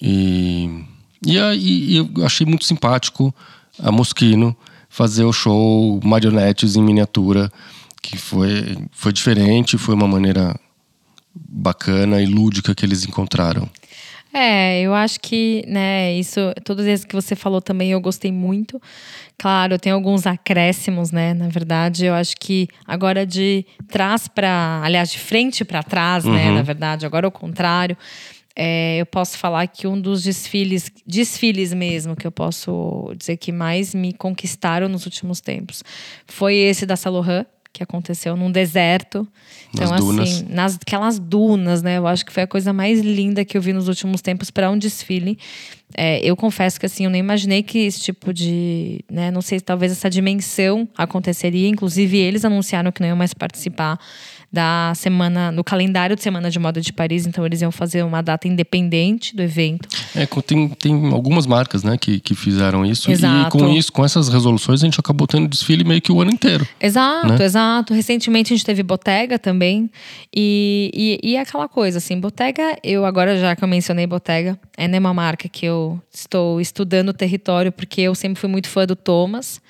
E, 0.00 0.84
e, 1.26 1.38
aí 1.38 1.96
eu 1.96 2.24
achei 2.24 2.46
muito 2.46 2.64
simpático 2.64 3.34
a 3.78 3.92
Moschino 3.92 4.56
fazer 4.88 5.24
o 5.24 5.32
show 5.32 6.00
marionetes 6.02 6.74
em 6.74 6.82
miniatura, 6.82 7.52
que 8.02 8.16
foi, 8.16 8.78
foi 8.92 9.12
diferente, 9.12 9.76
foi 9.76 9.94
uma 9.94 10.08
maneira 10.08 10.58
bacana 11.34 12.22
e 12.22 12.26
lúdica 12.26 12.74
que 12.74 12.86
eles 12.86 13.04
encontraram. 13.04 13.68
É, 14.32 14.82
eu 14.82 14.94
acho 14.94 15.18
que, 15.20 15.64
né, 15.66 16.12
isso, 16.14 16.52
todas 16.64 16.86
as 16.86 17.04
que 17.04 17.14
você 17.14 17.34
falou 17.34 17.62
também 17.62 17.92
eu 17.92 18.00
gostei 18.00 18.30
muito. 18.30 18.80
Claro, 19.38 19.78
tem 19.78 19.92
alguns 19.92 20.26
acréscimos, 20.26 21.10
né? 21.10 21.32
Na 21.32 21.48
verdade, 21.48 22.04
eu 22.06 22.14
acho 22.14 22.36
que 22.36 22.68
agora 22.86 23.24
de 23.24 23.64
trás 23.88 24.28
para, 24.28 24.82
aliás, 24.84 25.10
de 25.10 25.18
frente 25.18 25.64
para 25.64 25.82
trás, 25.82 26.24
né, 26.24 26.30
uhum. 26.30 26.36
né? 26.36 26.50
Na 26.50 26.62
verdade, 26.62 27.06
agora 27.06 27.26
é 27.26 27.28
o 27.28 27.32
contrário. 27.32 27.96
É, 28.60 28.96
eu 28.98 29.06
posso 29.06 29.38
falar 29.38 29.68
que 29.68 29.86
um 29.86 29.98
dos 29.98 30.24
desfiles, 30.24 30.90
desfiles 31.06 31.72
mesmo, 31.72 32.16
que 32.16 32.26
eu 32.26 32.32
posso 32.32 33.14
dizer 33.16 33.36
que 33.36 33.52
mais 33.52 33.94
me 33.94 34.12
conquistaram 34.12 34.88
nos 34.88 35.06
últimos 35.06 35.40
tempos, 35.40 35.84
foi 36.26 36.56
esse 36.56 36.84
da 36.84 36.96
Saint 36.96 37.46
que 37.72 37.82
aconteceu 37.82 38.36
num 38.36 38.50
deserto. 38.50 39.26
Então, 39.72 39.90
nas 39.90 40.00
dunas. 40.00 40.28
assim, 40.28 40.46
nas 40.48 40.74
aquelas 40.76 41.18
dunas, 41.18 41.82
né? 41.82 41.98
Eu 41.98 42.06
acho 42.06 42.24
que 42.24 42.32
foi 42.32 42.42
a 42.42 42.46
coisa 42.46 42.72
mais 42.72 43.00
linda 43.00 43.44
que 43.44 43.56
eu 43.56 43.62
vi 43.62 43.72
nos 43.72 43.88
últimos 43.88 44.20
tempos 44.20 44.50
para 44.50 44.70
um 44.70 44.78
desfile. 44.78 45.38
É, 45.96 46.20
eu 46.20 46.36
confesso 46.36 46.78
que 46.78 46.86
assim, 46.86 47.04
eu 47.04 47.10
nem 47.10 47.20
imaginei 47.20 47.62
que 47.62 47.78
esse 47.78 48.00
tipo 48.00 48.32
de, 48.32 49.04
né, 49.10 49.30
não 49.30 49.40
sei, 49.40 49.58
talvez 49.60 49.92
essa 49.92 50.10
dimensão 50.10 50.88
aconteceria. 50.96 51.68
Inclusive, 51.68 52.16
eles 52.16 52.44
anunciaram 52.44 52.92
que 52.92 53.00
não 53.00 53.08
iam 53.08 53.16
mais 53.16 53.32
participar 53.32 53.98
da 54.50 54.92
semana, 54.94 55.52
no 55.52 55.62
calendário 55.62 56.16
de 56.16 56.22
Semana 56.22 56.50
de 56.50 56.58
Moda 56.58 56.80
de 56.80 56.92
Paris, 56.92 57.26
então 57.26 57.44
eles 57.44 57.60
iam 57.60 57.70
fazer 57.70 58.02
uma 58.02 58.22
data 58.22 58.48
independente 58.48 59.36
do 59.36 59.42
evento. 59.42 59.88
É, 60.14 60.26
tem, 60.42 60.68
tem 60.70 61.12
algumas 61.12 61.46
marcas, 61.46 61.84
né, 61.84 61.98
que, 61.98 62.18
que 62.18 62.34
fizeram 62.34 62.84
isso. 62.84 63.10
Exato. 63.10 63.56
E 63.56 63.60
com 63.60 63.68
isso, 63.68 63.92
com 63.92 64.04
essas 64.04 64.28
resoluções, 64.28 64.82
a 64.82 64.86
gente 64.86 64.98
acabou 64.98 65.26
tendo 65.26 65.46
desfile 65.46 65.84
meio 65.84 66.00
que 66.00 66.10
o 66.10 66.20
ano 66.20 66.30
inteiro. 66.30 66.66
Exato, 66.80 67.28
né? 67.28 67.44
exato. 67.44 67.92
Recentemente 67.92 68.52
a 68.52 68.56
gente 68.56 68.64
teve 68.64 68.82
Bottega 68.82 69.38
também. 69.38 69.90
E, 70.34 70.90
e, 71.22 71.30
e 71.32 71.36
é 71.36 71.40
aquela 71.40 71.68
coisa, 71.68 71.98
assim, 71.98 72.18
Bottega, 72.18 72.78
eu 72.82 73.04
agora 73.04 73.38
já 73.38 73.54
que 73.54 73.62
eu 73.62 73.68
mencionei 73.68 74.06
Bottega, 74.06 74.58
é 74.78 74.86
né, 74.86 75.00
uma 75.00 75.12
marca 75.12 75.48
que 75.48 75.66
eu 75.66 76.00
estou 76.08 76.60
estudando 76.60 77.08
o 77.08 77.12
território, 77.12 77.72
porque 77.72 78.00
eu 78.00 78.14
sempre 78.14 78.40
fui 78.40 78.48
muito 78.48 78.68
fã 78.68 78.86
do 78.86 78.94
Thomas. 78.94 79.60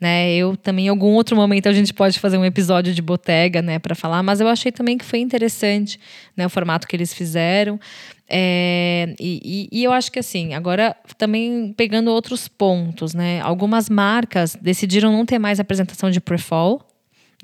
Né? 0.00 0.34
Eu 0.34 0.56
também, 0.56 0.86
em 0.86 0.88
algum 0.88 1.12
outro 1.12 1.36
momento, 1.36 1.68
a 1.68 1.72
gente 1.72 1.92
pode 1.92 2.18
fazer 2.18 2.38
um 2.38 2.44
episódio 2.46 2.94
de 2.94 3.02
Botega, 3.02 3.60
né, 3.60 3.78
para 3.78 3.94
falar, 3.94 4.22
mas 4.22 4.40
eu 4.40 4.48
achei 4.48 4.72
também 4.72 4.96
que 4.96 5.04
foi 5.04 5.18
interessante, 5.18 6.00
né, 6.34 6.46
o 6.46 6.48
formato 6.48 6.88
que 6.88 6.96
eles 6.96 7.12
fizeram. 7.12 7.78
É, 8.26 9.14
e, 9.20 9.68
e, 9.70 9.84
eu 9.84 9.92
acho 9.92 10.10
que 10.10 10.18
assim, 10.18 10.54
agora 10.54 10.96
também 11.18 11.74
pegando 11.76 12.10
outros 12.10 12.48
pontos, 12.48 13.12
né? 13.12 13.42
Algumas 13.42 13.90
marcas 13.90 14.56
decidiram 14.58 15.12
não 15.12 15.26
ter 15.26 15.38
mais 15.38 15.60
apresentação 15.60 16.10
de 16.10 16.22
pre-fall, 16.22 16.80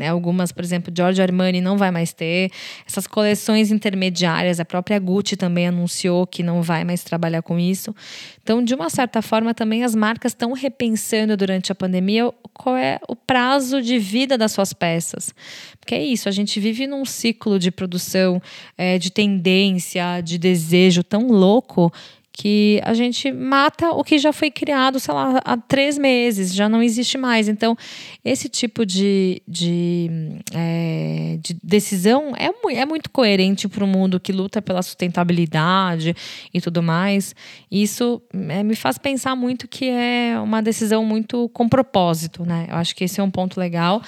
né? 0.00 0.08
Algumas, 0.08 0.50
por 0.50 0.64
exemplo, 0.64 0.90
Giorgio 0.96 1.22
Armani 1.22 1.60
não 1.60 1.76
vai 1.76 1.90
mais 1.90 2.14
ter. 2.14 2.50
Essas 2.86 3.06
coleções 3.06 3.70
intermediárias, 3.70 4.58
a 4.58 4.64
própria 4.64 4.98
Gucci 4.98 5.36
também 5.36 5.68
anunciou 5.68 6.26
que 6.26 6.42
não 6.42 6.62
vai 6.62 6.84
mais 6.84 7.04
trabalhar 7.04 7.42
com 7.42 7.58
isso. 7.58 7.94
Então, 8.42 8.64
de 8.64 8.74
uma 8.74 8.88
certa 8.88 9.20
forma, 9.20 9.52
também 9.52 9.84
as 9.84 9.94
marcas 9.94 10.32
estão 10.32 10.54
repensando 10.54 11.36
durante 11.36 11.70
a 11.70 11.74
pandemia 11.74 12.32
qual 12.54 12.76
é 12.76 12.98
o 13.06 13.14
prazo 13.14 13.82
de 13.82 13.98
vida 13.98 14.38
das 14.38 14.52
suas 14.52 14.72
peças. 14.72 15.34
Porque 15.78 15.94
é 15.94 16.02
isso, 16.02 16.30
a 16.30 16.32
gente 16.32 16.58
vive 16.58 16.86
num 16.86 17.04
ciclo 17.04 17.58
de 17.58 17.70
produção, 17.70 18.40
é, 18.78 18.98
de 18.98 19.10
tendência, 19.10 20.22
de 20.22 20.38
desejo 20.38 21.04
tão 21.04 21.28
louco 21.28 21.92
que 22.32 22.80
a 22.84 22.94
gente 22.94 23.30
mata 23.32 23.90
o 23.90 24.04
que 24.04 24.18
já 24.18 24.32
foi 24.32 24.50
criado, 24.50 24.98
sei 25.00 25.12
lá, 25.12 25.40
há 25.44 25.56
três 25.56 25.98
meses, 25.98 26.54
já 26.54 26.68
não 26.68 26.82
existe 26.82 27.18
mais. 27.18 27.48
Então, 27.48 27.76
esse 28.24 28.48
tipo 28.48 28.86
de, 28.86 29.42
de, 29.46 30.08
é, 30.52 31.38
de 31.42 31.56
decisão 31.62 32.32
é, 32.36 32.50
é 32.74 32.86
muito 32.86 33.10
coerente 33.10 33.68
para 33.68 33.84
o 33.84 33.86
mundo 33.86 34.20
que 34.20 34.32
luta 34.32 34.62
pela 34.62 34.82
sustentabilidade 34.82 36.14
e 36.54 36.60
tudo 36.60 36.82
mais. 36.82 37.34
Isso 37.70 38.22
é, 38.32 38.62
me 38.62 38.76
faz 38.76 38.96
pensar 38.96 39.34
muito 39.34 39.68
que 39.68 39.88
é 39.88 40.38
uma 40.40 40.62
decisão 40.62 41.04
muito 41.04 41.48
com 41.50 41.68
propósito, 41.68 42.44
né? 42.44 42.66
Eu 42.70 42.76
acho 42.76 42.94
que 42.94 43.04
esse 43.04 43.20
é 43.20 43.22
um 43.22 43.30
ponto 43.30 43.58
legal. 43.58 44.00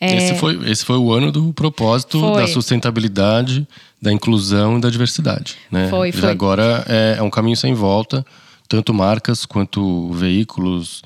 É... 0.00 0.16
Esse, 0.16 0.34
foi, 0.34 0.70
esse 0.70 0.84
foi 0.84 0.96
o 0.96 1.12
ano 1.12 1.30
do 1.30 1.52
propósito 1.52 2.18
foi. 2.18 2.42
da 2.42 2.46
sustentabilidade, 2.48 3.68
da 4.00 4.12
inclusão 4.12 4.78
e 4.78 4.80
da 4.80 4.90
diversidade. 4.90 5.56
Né? 5.70 5.88
Foi, 5.88 6.12
foi. 6.12 6.30
agora 6.30 6.84
é, 6.88 7.16
é 7.18 7.22
um 7.22 7.30
caminho 7.30 7.56
sem 7.56 7.74
volta, 7.74 8.24
tanto 8.68 8.94
marcas 8.94 9.44
quanto 9.44 10.10
veículos, 10.12 11.02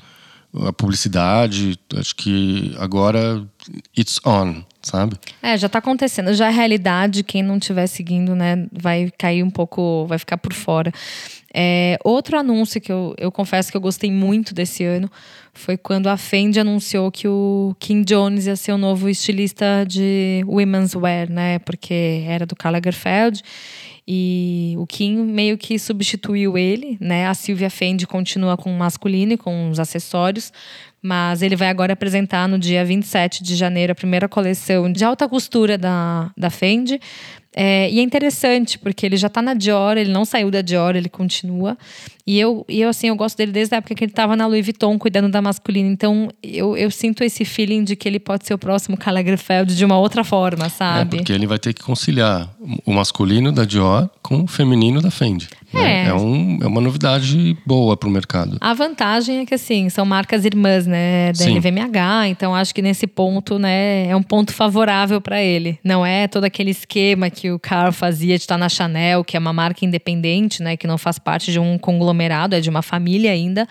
a 0.63 0.71
publicidade. 0.71 1.77
Acho 1.97 2.15
que 2.15 2.75
agora 2.79 3.43
it's 3.97 4.19
on, 4.25 4.63
sabe? 4.81 5.17
É, 5.41 5.57
já 5.57 5.67
está 5.67 5.79
acontecendo. 5.79 6.33
Já 6.33 6.47
é 6.47 6.51
realidade. 6.51 7.23
Quem 7.23 7.43
não 7.43 7.57
estiver 7.57 7.87
seguindo, 7.87 8.35
né, 8.35 8.67
vai 8.71 9.11
cair 9.17 9.43
um 9.43 9.49
pouco, 9.49 10.05
vai 10.07 10.17
ficar 10.17 10.37
por 10.37 10.53
fora. 10.53 10.91
É, 11.57 11.97
outro 12.03 12.37
anúncio 12.37 12.81
que 12.81 12.91
eu, 12.91 13.15
eu 13.17 13.31
confesso 13.31 13.71
que 13.71 13.77
eu 13.77 13.81
gostei 13.81 14.11
muito 14.11 14.53
desse 14.53 14.83
ano 14.83 15.09
foi 15.53 15.77
quando 15.77 16.07
a 16.07 16.17
Fendi 16.17 16.59
anunciou 16.59 17.09
que 17.09 17.29
o 17.29 17.73
Kim 17.79 18.03
Jones 18.03 18.45
ia 18.45 18.57
ser 18.57 18.73
o 18.73 18.77
novo 18.77 19.07
estilista 19.07 19.85
de 19.87 20.43
women's 20.45 20.93
wear, 20.95 21.31
né? 21.31 21.59
Porque 21.59 22.25
era 22.27 22.45
do 22.45 22.57
Karl 22.57 22.73
Lagerfeld. 22.73 23.41
E 24.05 24.75
o 24.77 24.85
Kim 24.85 25.15
meio 25.15 25.57
que 25.57 25.79
substituiu 25.79 26.57
ele, 26.57 26.97
né? 26.99 27.25
A 27.25 27.33
Sylvia 27.33 27.69
Fendi 27.69 28.05
continua 28.05 28.57
com 28.57 28.69
o 28.69 28.77
masculino 28.77 29.31
e 29.33 29.37
com 29.37 29.69
os 29.69 29.79
acessórios, 29.79 30.51
mas 31.01 31.41
ele 31.41 31.55
vai 31.55 31.69
agora 31.69 31.93
apresentar 31.93 32.49
no 32.49 32.59
dia 32.59 32.83
27 32.83 33.41
de 33.41 33.55
janeiro 33.55 33.93
a 33.93 33.95
primeira 33.95 34.27
coleção 34.27 34.91
de 34.91 35.05
alta 35.05 35.27
costura 35.27 35.77
da, 35.77 36.31
da 36.37 36.49
Fendi, 36.49 36.99
é, 37.57 37.89
e 37.89 37.99
é 37.99 38.01
interessante, 38.01 38.77
porque 38.77 39.05
ele 39.05 39.15
já 39.15 39.27
está 39.27 39.41
na 39.41 39.53
Dior, 39.53 39.97
ele 39.97 40.11
não 40.11 40.25
saiu 40.25 40.51
da 40.51 40.61
Dior, 40.61 40.93
ele 40.93 41.07
continua. 41.07 41.77
E 42.27 42.37
eu, 42.37 42.65
e 42.67 42.81
eu 42.81 42.89
assim, 42.89 43.07
eu 43.07 43.15
gosto 43.15 43.37
dele 43.37 43.53
desde 43.53 43.73
a 43.73 43.77
época 43.77 43.95
que 43.95 44.03
ele 44.03 44.11
estava 44.11 44.35
na 44.35 44.45
Louis 44.45 44.65
Vuitton, 44.65 44.99
cuidando 44.99 45.29
da 45.29 45.41
masculina. 45.41 45.87
Então, 45.87 46.27
eu, 46.43 46.75
eu 46.75 46.91
sinto 46.91 47.23
esse 47.23 47.45
feeling 47.45 47.85
de 47.85 47.95
que 47.95 48.09
ele 48.09 48.19
pode 48.19 48.45
ser 48.45 48.53
o 48.53 48.57
próximo 48.57 48.97
Karl 48.97 49.15
Lagerfeld 49.15 49.73
de 49.73 49.85
uma 49.85 49.97
outra 49.97 50.23
forma, 50.23 50.67
sabe? 50.67 51.15
É, 51.15 51.19
porque 51.19 51.31
ele 51.31 51.47
vai 51.47 51.57
ter 51.57 51.73
que 51.73 51.81
conciliar 51.81 52.53
o 52.85 52.91
masculino 52.91 53.53
da 53.53 53.63
Dior 53.63 54.09
com 54.21 54.43
o 54.43 54.47
feminino 54.47 55.01
da 55.01 55.09
Fendi. 55.09 55.47
Né? 55.75 56.05
É. 56.05 56.07
É, 56.07 56.13
um, 56.13 56.59
é 56.61 56.67
uma 56.67 56.81
novidade 56.81 57.57
boa 57.65 57.97
para 57.97 58.07
o 58.07 58.11
mercado. 58.11 58.57
A 58.61 58.73
vantagem 58.73 59.39
é 59.39 59.45
que, 59.45 59.53
assim, 59.53 59.89
são 59.89 60.05
marcas 60.05 60.45
irmãs, 60.45 60.87
né? 60.87 61.31
Da 61.33 61.43
Sim. 61.43 61.57
LVMH, 61.57 62.27
então 62.27 62.55
acho 62.55 62.73
que 62.73 62.81
nesse 62.81 63.05
ponto, 63.05 63.59
né, 63.59 64.07
é 64.07 64.15
um 64.15 64.23
ponto 64.23 64.53
favorável 64.53 65.19
para 65.19 65.41
ele. 65.41 65.77
Não 65.83 66.05
é 66.05 66.27
todo 66.27 66.45
aquele 66.45 66.71
esquema 66.71 67.29
que 67.29 67.51
o 67.51 67.59
Carl 67.59 67.91
fazia 67.91 68.35
de 68.35 68.43
estar 68.43 68.57
na 68.57 68.69
Chanel, 68.69 69.23
que 69.23 69.35
é 69.35 69.39
uma 69.39 69.53
marca 69.53 69.85
independente, 69.85 70.63
né, 70.63 70.77
que 70.77 70.87
não 70.87 70.97
faz 70.97 71.19
parte 71.19 71.51
de 71.51 71.59
um 71.59 71.77
conglomerado, 71.77 72.55
é 72.55 72.61
de 72.61 72.69
uma 72.69 72.81
família 72.81 73.31
ainda 73.31 73.67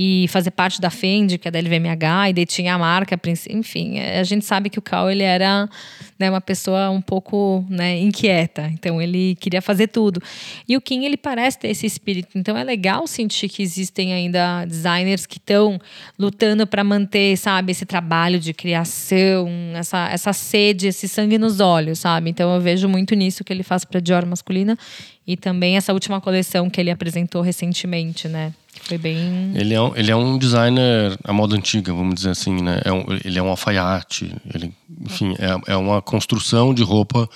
e 0.00 0.26
fazer 0.28 0.52
parte 0.52 0.80
da 0.80 0.90
Fendi, 0.90 1.38
que 1.38 1.48
é 1.48 1.50
da 1.50 1.58
LVMH, 1.58 2.30
e 2.30 2.32
daí 2.32 2.46
tinha 2.46 2.74
a 2.74 2.78
marca, 2.78 3.18
enfim, 3.50 3.98
é, 3.98 4.20
a 4.20 4.22
gente 4.22 4.44
sabe 4.44 4.70
que 4.70 4.78
o 4.78 4.82
Cal 4.82 5.10
ele 5.10 5.24
era 5.24 5.68
né, 6.16 6.30
uma 6.30 6.40
pessoa 6.40 6.88
um 6.88 7.00
pouco 7.00 7.66
né, 7.68 7.98
inquieta, 7.98 8.70
então 8.72 9.02
ele 9.02 9.34
queria 9.40 9.60
fazer 9.60 9.88
tudo. 9.88 10.22
E 10.68 10.76
o 10.76 10.80
Kim 10.80 11.04
ele 11.04 11.16
parece 11.16 11.58
ter 11.58 11.68
esse 11.68 11.84
espírito, 11.84 12.38
então 12.38 12.56
é 12.56 12.62
legal 12.62 13.08
sentir 13.08 13.48
que 13.48 13.60
existem 13.60 14.14
ainda 14.14 14.64
designers 14.66 15.26
que 15.26 15.38
estão 15.38 15.80
lutando 16.16 16.64
para 16.64 16.84
manter, 16.84 17.36
sabe, 17.36 17.72
esse 17.72 17.84
trabalho 17.84 18.38
de 18.38 18.54
criação, 18.54 19.48
essa, 19.74 20.08
essa 20.10 20.32
sede, 20.32 20.86
esse 20.86 21.08
sangue 21.08 21.38
nos 21.38 21.58
olhos, 21.58 21.98
sabe? 21.98 22.30
Então 22.30 22.54
eu 22.54 22.60
vejo 22.60 22.88
muito 22.88 23.16
nisso 23.16 23.42
que 23.42 23.52
ele 23.52 23.64
faz 23.64 23.84
para 23.84 23.98
Dior 23.98 24.24
masculina 24.24 24.78
e 25.26 25.36
também 25.36 25.76
essa 25.76 25.92
última 25.92 26.20
coleção 26.20 26.70
que 26.70 26.80
ele 26.80 26.90
apresentou 26.90 27.42
recentemente, 27.42 28.28
né? 28.28 28.54
Foi 28.88 28.96
bem. 28.98 29.52
Ele 29.54 29.74
é, 29.74 29.80
um, 29.80 29.94
ele 29.94 30.10
é 30.10 30.16
um 30.16 30.38
designer 30.38 31.18
à 31.22 31.32
moda 31.32 31.54
antiga, 31.54 31.92
vamos 31.92 32.14
dizer 32.14 32.30
assim, 32.30 32.62
né? 32.62 32.80
É 32.84 32.92
um, 32.92 33.04
ele 33.22 33.38
é 33.38 33.42
um 33.42 33.48
alfaiate. 33.48 34.34
Ele, 34.54 34.72
enfim, 35.04 35.34
é, 35.38 35.72
é 35.72 35.76
uma 35.76 36.00
construção 36.00 36.72
de 36.72 36.82
roupa 36.82 37.28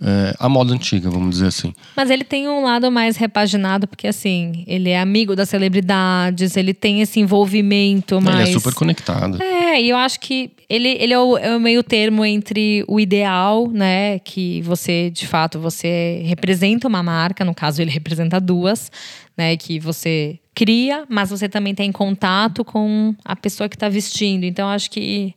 é, 0.00 0.34
a 0.38 0.48
moda 0.48 0.72
antiga, 0.72 1.08
vamos 1.08 1.30
dizer 1.30 1.46
assim. 1.46 1.72
Mas 1.96 2.10
ele 2.10 2.24
tem 2.24 2.48
um 2.48 2.64
lado 2.64 2.90
mais 2.90 3.16
repaginado, 3.16 3.86
porque 3.86 4.06
assim, 4.06 4.64
ele 4.66 4.90
é 4.90 5.00
amigo 5.00 5.36
das 5.36 5.48
celebridades, 5.48 6.56
ele 6.56 6.74
tem 6.74 7.00
esse 7.00 7.20
envolvimento 7.20 8.20
mais. 8.20 8.48
Ele 8.48 8.50
é 8.50 8.52
super 8.52 8.74
conectado. 8.74 9.42
É, 9.42 9.80
e 9.80 9.90
eu 9.90 9.96
acho 9.96 10.20
que 10.20 10.50
ele, 10.68 10.88
ele 10.88 11.12
é, 11.12 11.18
o, 11.18 11.36
é 11.36 11.56
o 11.56 11.60
meio 11.60 11.82
termo 11.82 12.24
entre 12.24 12.84
o 12.88 12.98
ideal, 12.98 13.68
né? 13.68 14.18
Que 14.18 14.62
você, 14.62 15.10
de 15.10 15.26
fato, 15.26 15.58
você 15.58 16.22
representa 16.24 16.88
uma 16.88 17.02
marca, 17.02 17.44
no 17.44 17.54
caso, 17.54 17.82
ele 17.82 17.90
representa 17.90 18.40
duas, 18.40 18.90
né? 19.36 19.56
Que 19.56 19.78
você 19.78 20.38
cria, 20.54 21.04
mas 21.08 21.30
você 21.30 21.48
também 21.48 21.74
tem 21.74 21.90
contato 21.90 22.64
com 22.64 23.14
a 23.24 23.34
pessoa 23.36 23.68
que 23.68 23.76
está 23.76 23.88
vestindo. 23.88 24.44
Então, 24.44 24.68
acho 24.68 24.90
que 24.90 25.34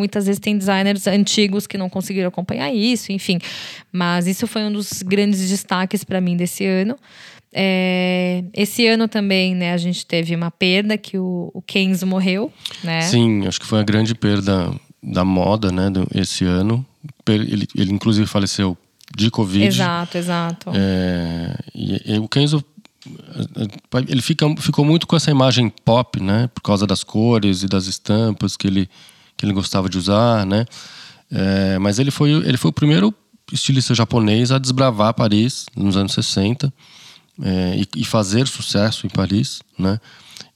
Muitas 0.00 0.24
vezes 0.24 0.40
tem 0.40 0.56
designers 0.56 1.06
antigos 1.06 1.66
que 1.66 1.76
não 1.76 1.90
conseguiram 1.90 2.28
acompanhar 2.28 2.72
isso, 2.72 3.12
enfim. 3.12 3.38
Mas 3.92 4.26
isso 4.26 4.46
foi 4.46 4.62
um 4.62 4.72
dos 4.72 5.02
grandes 5.02 5.46
destaques 5.50 6.04
para 6.04 6.22
mim 6.22 6.38
desse 6.38 6.64
ano. 6.64 6.96
É, 7.52 8.44
esse 8.54 8.86
ano 8.86 9.08
também, 9.08 9.54
né, 9.54 9.72
a 9.72 9.76
gente 9.76 10.06
teve 10.06 10.34
uma 10.34 10.50
perda 10.50 10.96
que 10.96 11.18
o, 11.18 11.50
o 11.52 11.60
Kenzo 11.62 12.06
morreu, 12.06 12.52
né? 12.84 13.02
Sim, 13.02 13.46
acho 13.46 13.60
que 13.60 13.66
foi 13.66 13.80
a 13.80 13.82
grande 13.82 14.14
perda 14.14 14.72
da 15.02 15.24
moda, 15.24 15.72
né, 15.72 15.90
do, 15.90 16.06
esse 16.14 16.44
ano. 16.44 16.84
Ele, 17.26 17.66
ele 17.74 17.92
inclusive 17.92 18.26
faleceu 18.26 18.76
de 19.16 19.30
Covid. 19.30 19.66
Exato, 19.66 20.18
exato. 20.18 20.70
É, 20.74 21.56
e, 21.74 22.14
e, 22.14 22.18
o 22.18 22.28
Kenzo 22.28 22.64
ele 24.08 24.22
fica, 24.22 24.46
ficou 24.58 24.84
muito 24.84 25.06
com 25.06 25.16
essa 25.16 25.30
imagem 25.30 25.72
pop, 25.84 26.22
né, 26.22 26.48
por 26.54 26.60
causa 26.60 26.86
das 26.86 27.02
cores 27.02 27.62
e 27.62 27.66
das 27.66 27.86
estampas 27.86 28.56
que 28.56 28.66
ele 28.66 28.88
que 29.36 29.46
ele 29.46 29.54
gostava 29.54 29.88
de 29.88 29.96
usar, 29.96 30.44
né? 30.44 30.66
É, 31.32 31.78
mas 31.78 31.98
ele 31.98 32.10
foi, 32.10 32.30
ele 32.30 32.58
foi 32.58 32.68
o 32.68 32.74
primeiro 32.74 33.14
estilista 33.50 33.94
japonês 33.94 34.52
a 34.52 34.58
desbravar 34.58 35.14
Paris 35.14 35.64
nos 35.74 35.96
anos 35.96 36.12
60 36.12 36.70
é, 37.42 37.76
e, 37.76 38.00
e, 38.00 38.04
fazer 38.04 38.46
sucesso 38.46 39.06
em 39.06 39.10
Paris, 39.10 39.60
né? 39.78 40.00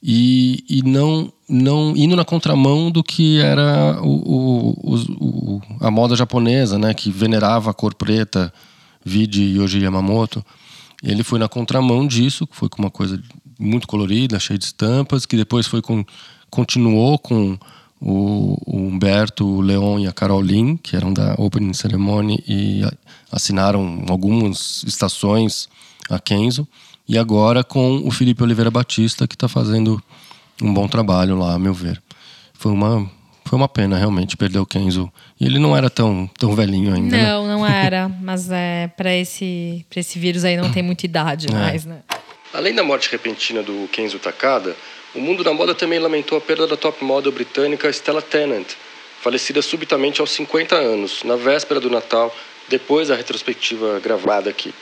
E, 0.03 0.64
e 0.68 0.83
não, 0.83 1.33
não 1.49 1.97
indo 1.97 2.14
na 2.14 2.25
contramão 2.25 2.90
do 2.90 3.03
que 3.03 3.40
era 3.40 3.99
o, 4.03 4.75
o, 4.83 4.97
o, 5.18 5.62
a 5.81 5.90
moda 5.90 6.14
japonesa, 6.14 6.79
né? 6.79 6.92
Que 6.92 7.11
venerava 7.11 7.70
a 7.70 7.75
cor 7.75 7.94
preta, 7.94 8.53
vide 9.05 9.42
Yoji 9.59 9.83
Yamamoto. 9.83 10.44
Ele 11.03 11.23
foi 11.23 11.38
na 11.38 11.49
contramão 11.49 12.07
disso, 12.07 12.47
foi 12.51 12.68
com 12.68 12.83
uma 12.83 12.90
coisa 12.90 13.20
muito 13.59 13.87
colorida, 13.87 14.38
cheia 14.38 14.59
de 14.59 14.64
estampas, 14.64 15.27
que 15.27 15.37
depois 15.37 15.66
foi 15.66 15.81
com, 15.81 16.05
continuou 16.51 17.18
com 17.18 17.59
o, 18.01 18.59
o 18.66 18.77
Humberto, 18.77 19.47
o 19.47 19.61
Leon 19.61 19.99
e 20.01 20.07
a 20.07 20.12
Caroline, 20.12 20.79
que 20.79 20.97
eram 20.97 21.12
da 21.12 21.35
Opening 21.38 21.73
Ceremony 21.73 22.42
e 22.47 22.83
assinaram 23.31 24.05
algumas 24.09 24.83
estações 24.87 25.68
a 26.11 26.19
Kenzo. 26.19 26.67
E 27.09 27.19
agora 27.19 27.62
com 27.62 28.03
o 28.05 28.11
Felipe 28.11 28.43
Oliveira 28.43 28.71
Batista, 28.71 29.27
que 29.27 29.35
está 29.35 29.49
fazendo 29.49 30.03
um 30.62 30.73
bom 30.73 30.88
trabalho 30.88 31.38
lá, 31.38 31.55
a 31.55 31.59
meu 31.59 31.75
ver. 31.75 32.01
Foi 32.55 32.73
uma, 32.73 33.11
foi 33.45 33.59
uma 33.59 33.69
pena, 33.69 33.99
realmente, 33.99 34.37
perder 34.37 34.59
o 34.59 34.67
Kenzo. 34.67 35.12
E 35.38 35.45
ele 35.45 35.59
não 35.59 35.77
era 35.77 35.90
tão, 35.90 36.29
tão 36.38 36.55
velhinho 36.55 36.95
ainda. 36.95 37.17
Né? 37.17 37.23
Não, 37.25 37.47
né? 37.47 37.53
não 37.53 37.67
era. 37.67 38.09
Mas 38.23 38.51
é, 38.51 38.88
para 38.97 39.14
esse, 39.14 39.85
esse 39.95 40.19
vírus 40.19 40.45
aí 40.45 40.57
não 40.57 40.71
tem 40.73 40.83
muita 40.83 41.05
idade 41.05 41.49
é. 41.49 41.53
mais, 41.53 41.85
né? 41.85 42.01
Além 42.53 42.75
da 42.75 42.83
morte 42.85 43.11
repentina 43.11 43.62
do 43.62 43.88
Kenzo 43.93 44.19
Takada, 44.19 44.77
o 45.14 45.21
mundo 45.21 45.45
da 45.45 45.53
moda 45.53 45.75
também 45.75 45.99
lamentou 45.99 46.38
a 46.38 46.40
perda 46.40 46.67
da 46.67 46.77
top 46.77 47.05
model 47.05 47.33
britânica 47.33 47.90
Stella 47.93 48.23
Tennant, 48.23 48.67
falecida 49.21 49.61
subitamente 49.61 50.21
aos 50.21 50.31
50 50.31 50.75
anos, 50.75 51.23
na 51.25 51.37
véspera 51.37 51.81
do 51.81 51.90
Natal, 51.90 52.35
depois 52.69 53.09
da 53.09 53.17
retrospectiva 53.17 54.01
gravada 54.01 54.51
aqui. 54.51 54.73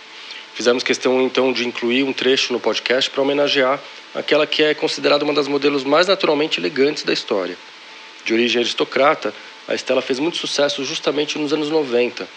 Fizemos 0.54 0.82
questão 0.82 1.22
então 1.22 1.52
de 1.52 1.66
incluir 1.66 2.02
um 2.02 2.12
trecho 2.12 2.52
no 2.52 2.60
podcast 2.60 3.10
para 3.10 3.22
homenagear 3.22 3.80
aquela 4.14 4.46
que 4.46 4.62
é 4.62 4.74
considerada 4.74 5.24
uma 5.24 5.32
das 5.32 5.48
modelos 5.48 5.82
mais 5.84 6.06
naturalmente 6.06 6.60
elegantes 6.60 7.04
da 7.04 7.12
história. 7.12 7.56
De 8.24 8.34
origem 8.34 8.60
aristocrata, 8.60 9.32
a 9.66 9.74
Stella 9.74 10.02
fez 10.02 10.18
muito 10.18 10.36
sucesso 10.36 10.84
justamente 10.84 11.38
nos 11.38 11.52
anos 11.52 11.70
90, 11.70 12.28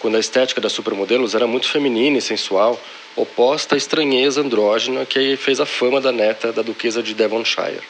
quando 0.00 0.16
a 0.16 0.20
estética 0.20 0.60
das 0.60 0.72
supermodelos 0.72 1.34
era 1.34 1.46
muito 1.46 1.68
feminina 1.68 2.18
e 2.18 2.22
sensual, 2.22 2.80
oposta 3.14 3.74
à 3.74 3.78
estranheza 3.78 4.40
andrógena 4.40 5.04
que 5.04 5.36
fez 5.36 5.60
a 5.60 5.66
fama 5.66 6.00
da 6.00 6.10
neta 6.10 6.52
da 6.52 6.62
duquesa 6.62 7.02
de 7.02 7.14
Devonshire. 7.14 7.82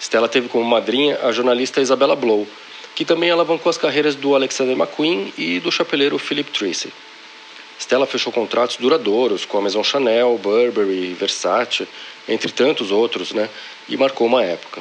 Stella 0.00 0.28
teve 0.28 0.48
como 0.48 0.64
madrinha 0.64 1.18
a 1.22 1.32
jornalista 1.32 1.80
Isabella 1.80 2.14
Blow, 2.14 2.46
que 2.94 3.04
também 3.04 3.30
alavancou 3.30 3.70
as 3.70 3.78
carreiras 3.78 4.14
do 4.14 4.34
Alexander 4.34 4.76
McQueen 4.76 5.32
e 5.36 5.58
do 5.60 5.72
chapeleiro 5.72 6.18
Philip 6.18 6.50
Tracy. 6.50 6.92
Stella 7.78 8.06
fechou 8.06 8.32
contratos 8.32 8.76
duradouros 8.76 9.44
com 9.44 9.58
a 9.58 9.62
Maison 9.62 9.82
Chanel, 9.82 10.38
Burberry, 10.42 11.12
Versace, 11.14 11.88
entre 12.28 12.50
tantos 12.50 12.90
outros, 12.90 13.32
né? 13.32 13.48
E 13.88 13.96
marcou 13.96 14.26
uma 14.26 14.42
época. 14.42 14.80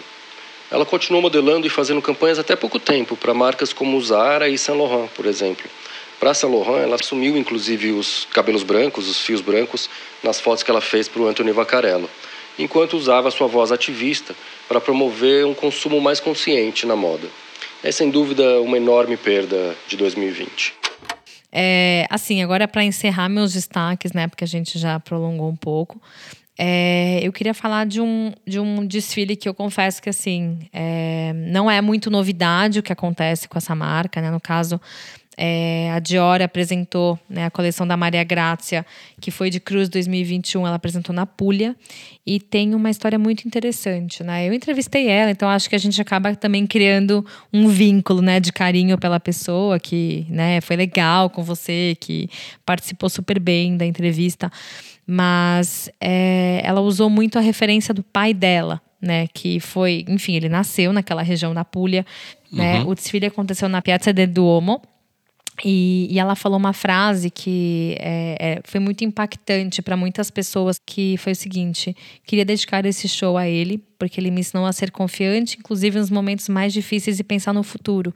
Ela 0.72 0.86
continuou 0.86 1.22
modelando 1.22 1.68
e 1.68 1.70
fazendo 1.70 2.02
campanhas 2.02 2.40
até 2.40 2.56
pouco 2.56 2.80
tempo 2.80 3.16
para 3.16 3.34
marcas 3.34 3.72
como 3.72 4.02
Zara 4.02 4.50
e 4.50 4.58
Saint 4.58 4.80
Laurent, 4.80 5.08
por 5.16 5.26
exemplo. 5.26 5.70
Para 6.20 6.34
Saint 6.34 6.54
Laurent, 6.54 6.84
ela 6.84 6.96
assumiu 6.96 7.38
inclusive 7.38 7.92
os 7.92 8.28
cabelos 8.32 8.64
brancos, 8.64 9.10
os 9.10 9.20
fios 9.20 9.42
brancos, 9.42 9.90
nas 10.24 10.40
fotos 10.40 10.64
que 10.64 10.72
ela 10.72 10.82
fez 10.82 11.08
para 11.08 11.22
o 11.22 11.28
Anthony 11.28 11.52
Vaccarello, 11.52 12.10
enquanto 12.58 12.98
usava 12.98 13.30
sua 13.30 13.48
voz 13.48 13.72
ativista 13.72 14.36
para 14.68 14.80
promover 14.80 15.46
um 15.46 15.54
consumo 15.54 16.00
mais 16.00 16.20
consciente 16.20 16.86
na 16.86 16.96
moda. 16.96 17.28
É 17.84 17.92
sem 17.92 18.10
dúvida 18.10 18.62
uma 18.62 18.78
enorme 18.78 19.18
perda 19.18 19.76
de 19.88 19.98
2020. 19.98 20.83
É, 21.56 22.08
assim, 22.10 22.42
agora 22.42 22.68
para 22.68 22.84
encerrar 22.84 23.30
meus 23.30 23.54
destaques, 23.54 24.12
né, 24.12 24.28
porque 24.28 24.44
a 24.44 24.48
gente 24.48 24.80
já 24.80 25.00
prolongou 25.00 25.50
um 25.50 25.56
pouco. 25.56 26.02
É, 26.58 27.20
eu 27.24 27.32
queria 27.32 27.54
falar 27.54 27.86
de 27.86 28.00
um, 28.00 28.32
de 28.46 28.60
um 28.60 28.86
desfile 28.86 29.36
que 29.36 29.50
eu 29.50 29.54
confesso 29.54 30.02
que 30.02 30.10
assim 30.10 30.68
é, 30.72 31.34
não 31.34 31.70
é 31.70 31.82
muito 31.82 32.12
novidade 32.12 32.78
o 32.80 32.84
que 32.84 32.94
acontece 32.94 33.48
com 33.48 33.58
essa 33.58 33.74
marca, 33.74 34.22
né? 34.22 34.30
No 34.30 34.40
caso, 34.40 34.80
é, 35.38 35.92
a 35.92 36.00
Dior 36.00 36.42
apresentou 36.42 37.20
né, 37.30 37.46
a 37.46 37.52
coleção 37.52 37.88
da 37.88 37.98
Maria 37.98 38.24
Grácia, 38.24 38.86
que 39.20 39.32
foi 39.32 39.50
de 39.50 39.60
Cruz 39.60 39.90
2021, 39.90 40.66
ela 40.66 40.76
apresentou 40.76 41.14
na 41.14 41.26
Puglia 41.26 41.76
e 42.26 42.40
tem 42.40 42.76
uma 42.76 42.90
história 42.90 43.18
muito 43.18 43.48
interessante. 43.48 44.24
Né? 44.24 44.48
Eu 44.48 44.54
entrevistei 44.54 45.08
ela, 45.08 45.32
então 45.32 45.50
acho 45.50 45.70
que 45.70 45.76
a 45.76 45.80
gente 45.80 46.00
acaba 46.02 46.36
também 46.36 46.68
criando 46.68 47.26
um 47.52 47.68
vínculo 47.68 48.22
né, 48.22 48.40
de 48.40 48.54
carinho 48.54 48.98
pela 48.98 49.20
pessoa 49.20 49.80
que 49.80 50.26
né, 50.30 50.62
foi 50.62 50.76
legal 50.76 51.30
com 51.30 51.44
você, 51.44 51.98
que 52.00 52.30
participou 52.66 53.10
super 53.10 53.40
bem 53.40 53.76
da 53.76 53.86
entrevista. 53.86 54.52
Mas 55.06 55.90
é, 56.00 56.62
ela 56.64 56.80
usou 56.80 57.10
muito 57.10 57.38
a 57.38 57.42
referência 57.42 57.94
do 57.94 58.02
pai 58.02 58.34
dela, 58.34 58.82
né? 59.02 59.28
Que 59.34 59.60
foi, 59.60 60.06
enfim, 60.08 60.36
ele 60.36 60.48
nasceu 60.48 60.94
naquela 60.94 61.22
região 61.22 61.54
da 61.54 61.66
Puglia. 61.66 62.06
Né? 62.50 62.80
Uhum. 62.80 62.90
O 62.90 62.96
desfile 62.96 63.26
aconteceu 63.26 63.68
na 63.68 63.82
Piazza 63.82 64.14
del 64.14 64.28
Duomo, 64.28 64.82
e, 65.64 66.08
e, 66.10 66.20
ela 66.20 66.36
falou 66.36 66.58
uma 66.58 66.74
frase 66.74 67.30
que 67.30 67.96
é, 68.00 68.38
é, 68.40 68.62
foi 68.64 68.80
muito 68.80 69.04
impactante 69.04 69.82
para 69.82 69.96
muitas 69.96 70.32
pessoas, 70.32 70.80
que 70.84 71.18
foi 71.18 71.34
o 71.34 71.36
seguinte: 71.36 71.96
queria 72.26 72.46
dedicar 72.46 72.86
esse 72.86 73.08
show 73.08 73.38
a 73.38 73.48
ele, 73.48 73.84
porque 74.04 74.20
ele 74.20 74.32
me 74.32 74.42
ensinou 74.42 74.66
a 74.66 74.74
ser 74.74 74.92
confiante, 74.92 75.56
inclusive 75.58 75.98
nos 75.98 76.10
momentos 76.10 76.50
mais 76.50 76.74
difíceis 76.74 77.22
e 77.22 77.24
pensar 77.24 77.54
no 77.54 77.64
futuro. 77.64 78.14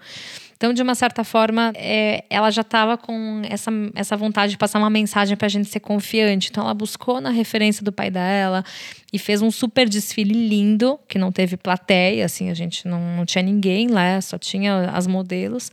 Então, 0.58 0.74
de 0.74 0.82
uma 0.82 0.96
certa 0.96 1.24
forma, 1.24 1.72
é, 1.76 2.26
ela 2.32 2.50
já 2.50 2.62
estava 2.62 2.98
com 2.98 3.42
essa, 3.48 3.72
essa 3.94 4.18
vontade 4.18 4.54
de 4.54 4.58
passar 4.58 4.80
uma 4.80 4.90
mensagem 4.90 5.38
para 5.38 5.46
a 5.46 5.50
gente 5.50 5.70
ser 5.70 5.80
confiante. 5.80 6.50
Então, 6.50 6.64
ela 6.64 6.74
buscou 6.74 7.22
na 7.22 7.30
referência 7.30 7.86
do 7.86 7.92
pai 7.92 8.10
dela 8.10 8.66
e 9.14 9.20
fez 9.20 9.42
um 9.42 9.52
super 9.52 9.88
desfile 9.88 10.34
lindo, 10.34 11.00
que 11.08 11.18
não 11.18 11.32
teve 11.32 11.56
plateia, 11.56 12.26
assim, 12.26 12.50
a 12.50 12.54
gente 12.54 12.88
não, 12.88 13.00
não 13.16 13.26
tinha 13.26 13.42
ninguém 13.42 13.88
lá, 13.88 14.20
só 14.20 14.38
tinha 14.38 14.90
as 14.90 15.08
modelos. 15.08 15.72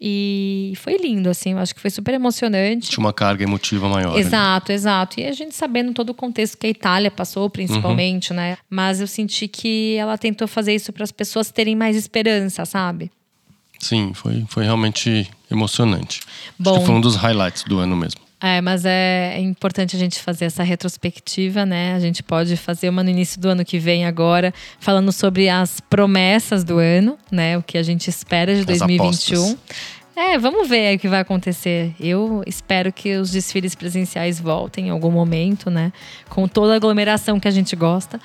E 0.00 0.72
foi 0.76 0.96
lindo, 0.96 1.30
assim, 1.30 1.52
eu 1.52 1.58
acho 1.58 1.74
que 1.74 1.80
foi 1.80 1.90
super 1.90 2.12
emocionante. 2.12 2.90
Tinha 2.90 3.04
uma 3.04 3.12
carga 3.12 3.44
emotiva 3.44 3.88
maior. 3.88 4.18
Exato, 4.18 4.72
exato. 4.72 5.20
E 5.20 5.26
a 5.26 5.32
gente 5.32 5.54
sabendo 5.54 5.92
todo 5.92 6.10
o 6.10 6.14
contexto 6.14 6.58
que 6.58 6.66
a 6.66 6.70
Itália 6.70 7.10
passou, 7.10 7.48
principalmente, 7.48 8.30
uhum. 8.30 8.36
né? 8.36 8.58
Mas 8.68 9.00
eu 9.00 9.06
senti 9.06 9.46
que 9.52 9.96
ela 9.96 10.16
tentou 10.16 10.48
fazer 10.48 10.74
isso 10.74 10.92
para 10.92 11.04
as 11.04 11.12
pessoas 11.12 11.50
terem 11.50 11.76
mais 11.76 11.94
esperança, 11.94 12.64
sabe? 12.64 13.10
Sim, 13.78 14.12
foi, 14.14 14.44
foi 14.48 14.64
realmente 14.64 15.28
emocionante. 15.50 16.20
Bom, 16.58 16.70
Acho 16.70 16.80
que 16.80 16.86
foi 16.86 16.94
um 16.94 17.00
dos 17.00 17.16
highlights 17.16 17.64
do 17.64 17.78
ano 17.78 17.96
mesmo. 17.96 18.20
É, 18.40 18.60
mas 18.60 18.84
é, 18.84 19.34
é 19.36 19.40
importante 19.40 19.94
a 19.94 19.98
gente 19.98 20.18
fazer 20.18 20.46
essa 20.46 20.64
retrospectiva, 20.64 21.64
né? 21.64 21.94
A 21.94 22.00
gente 22.00 22.24
pode 22.24 22.56
fazer 22.56 22.88
uma 22.88 23.02
no 23.02 23.10
início 23.10 23.40
do 23.40 23.48
ano 23.48 23.64
que 23.64 23.78
vem 23.78 24.04
agora, 24.04 24.52
falando 24.80 25.12
sobre 25.12 25.48
as 25.48 25.78
promessas 25.78 26.64
do 26.64 26.78
ano, 26.78 27.16
né? 27.30 27.56
O 27.56 27.62
que 27.62 27.78
a 27.78 27.84
gente 27.84 28.08
espera 28.08 28.52
de 28.52 28.60
as 28.60 28.66
2021. 28.66 29.40
Apostas. 29.40 29.58
É, 30.14 30.38
vamos 30.38 30.68
ver 30.68 30.96
o 30.96 30.98
que 30.98 31.08
vai 31.08 31.20
acontecer. 31.20 31.94
Eu 31.98 32.42
espero 32.46 32.92
que 32.92 33.16
os 33.16 33.30
desfiles 33.30 33.74
presenciais 33.74 34.38
voltem 34.38 34.88
em 34.88 34.90
algum 34.90 35.10
momento, 35.10 35.70
né? 35.70 35.92
Com 36.28 36.46
toda 36.46 36.74
a 36.74 36.76
aglomeração 36.76 37.40
que 37.40 37.48
a 37.48 37.50
gente 37.50 37.74
gosta. 37.74 38.20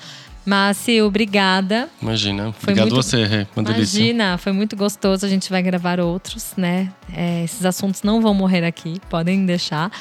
Márcio, 0.48 1.06
obrigada. 1.06 1.90
Imagina. 2.00 2.54
Foi 2.54 2.72
Obrigado 2.72 2.90
muito... 2.90 3.02
você, 3.02 3.22
Rê. 3.24 3.46
Uma 3.54 3.62
delícia. 3.62 3.98
Imagina, 3.98 4.38
foi 4.38 4.52
muito 4.52 4.74
gostoso. 4.74 5.26
A 5.26 5.28
gente 5.28 5.50
vai 5.50 5.62
gravar 5.62 6.00
outros, 6.00 6.54
né? 6.56 6.90
É, 7.12 7.44
esses 7.44 7.66
assuntos 7.66 8.02
não 8.02 8.22
vão 8.22 8.32
morrer 8.32 8.64
aqui, 8.64 8.98
podem 9.10 9.44
deixar. 9.44 9.92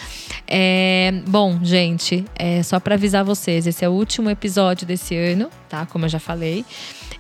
É, 0.47 1.21
bom, 1.27 1.59
gente, 1.61 2.23
é, 2.35 2.63
só 2.63 2.79
para 2.79 2.95
avisar 2.95 3.25
vocês, 3.25 3.67
esse 3.67 3.83
é 3.83 3.89
o 3.89 3.91
último 3.91 4.29
episódio 4.29 4.87
desse 4.87 5.17
ano, 5.17 5.49
tá? 5.67 5.85
Como 5.85 6.05
eu 6.05 6.09
já 6.09 6.19
falei. 6.19 6.63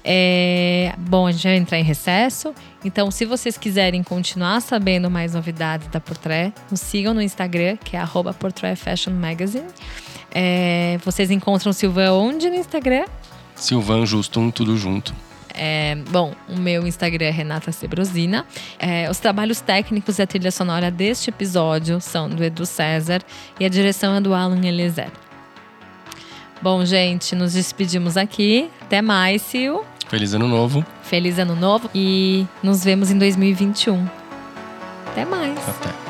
É, 0.09 0.93
bom, 0.97 1.27
a 1.27 1.31
gente 1.33 1.43
vai 1.43 1.57
entrar 1.57 1.77
em 1.77 1.83
recesso. 1.83 2.55
Então, 2.85 3.11
se 3.11 3.25
vocês 3.25 3.57
quiserem 3.57 4.01
continuar 4.03 4.61
sabendo 4.61 5.11
mais 5.11 5.33
novidades 5.33 5.89
da 5.89 5.99
Portrait, 5.99 6.53
nos 6.71 6.79
sigam 6.79 7.13
no 7.13 7.21
Instagram, 7.21 7.75
que 7.75 7.97
é 7.97 8.05
Portrait 8.39 8.77
Fashion 8.77 9.11
Magazine. 9.11 9.67
É, 10.31 10.99
vocês 11.03 11.31
encontram 11.31 11.73
Silvan 11.73 12.11
onde 12.11 12.49
no 12.49 12.55
Instagram? 12.55 13.05
Silvan 13.55 14.05
Justum, 14.05 14.51
tudo 14.51 14.77
junto. 14.77 15.13
É, 15.53 15.95
bom, 16.11 16.33
o 16.47 16.55
meu 16.55 16.85
Instagram 16.85 17.25
é 17.25 17.31
Renata 17.31 17.71
Sebrosina. 17.71 18.45
É, 18.77 19.09
os 19.09 19.17
trabalhos 19.17 19.59
técnicos 19.59 20.19
e 20.19 20.21
a 20.21 20.27
trilha 20.27 20.51
sonora 20.51 20.91
deste 20.91 21.31
episódio 21.31 21.99
são 21.99 22.29
do 22.29 22.43
Edu 22.43 22.65
César 22.65 23.21
e 23.59 23.65
a 23.65 23.69
direção 23.69 24.15
é 24.15 24.21
do 24.21 24.33
Alan 24.35 24.63
Eliezer. 24.63 25.11
Bom, 26.61 26.85
gente, 26.85 27.35
nos 27.35 27.53
despedimos 27.53 28.17
aqui. 28.17 28.69
Até 28.81 29.01
mais, 29.01 29.41
Sil. 29.41 29.81
Feliz 30.07 30.33
ano 30.33 30.47
novo. 30.47 30.85
Feliz 31.03 31.37
ano 31.39 31.55
novo 31.55 31.89
e 31.93 32.45
nos 32.63 32.83
vemos 32.83 33.11
em 33.11 33.17
2021. 33.17 34.07
Até 35.07 35.25
mais. 35.25 35.57
Até. 35.67 36.06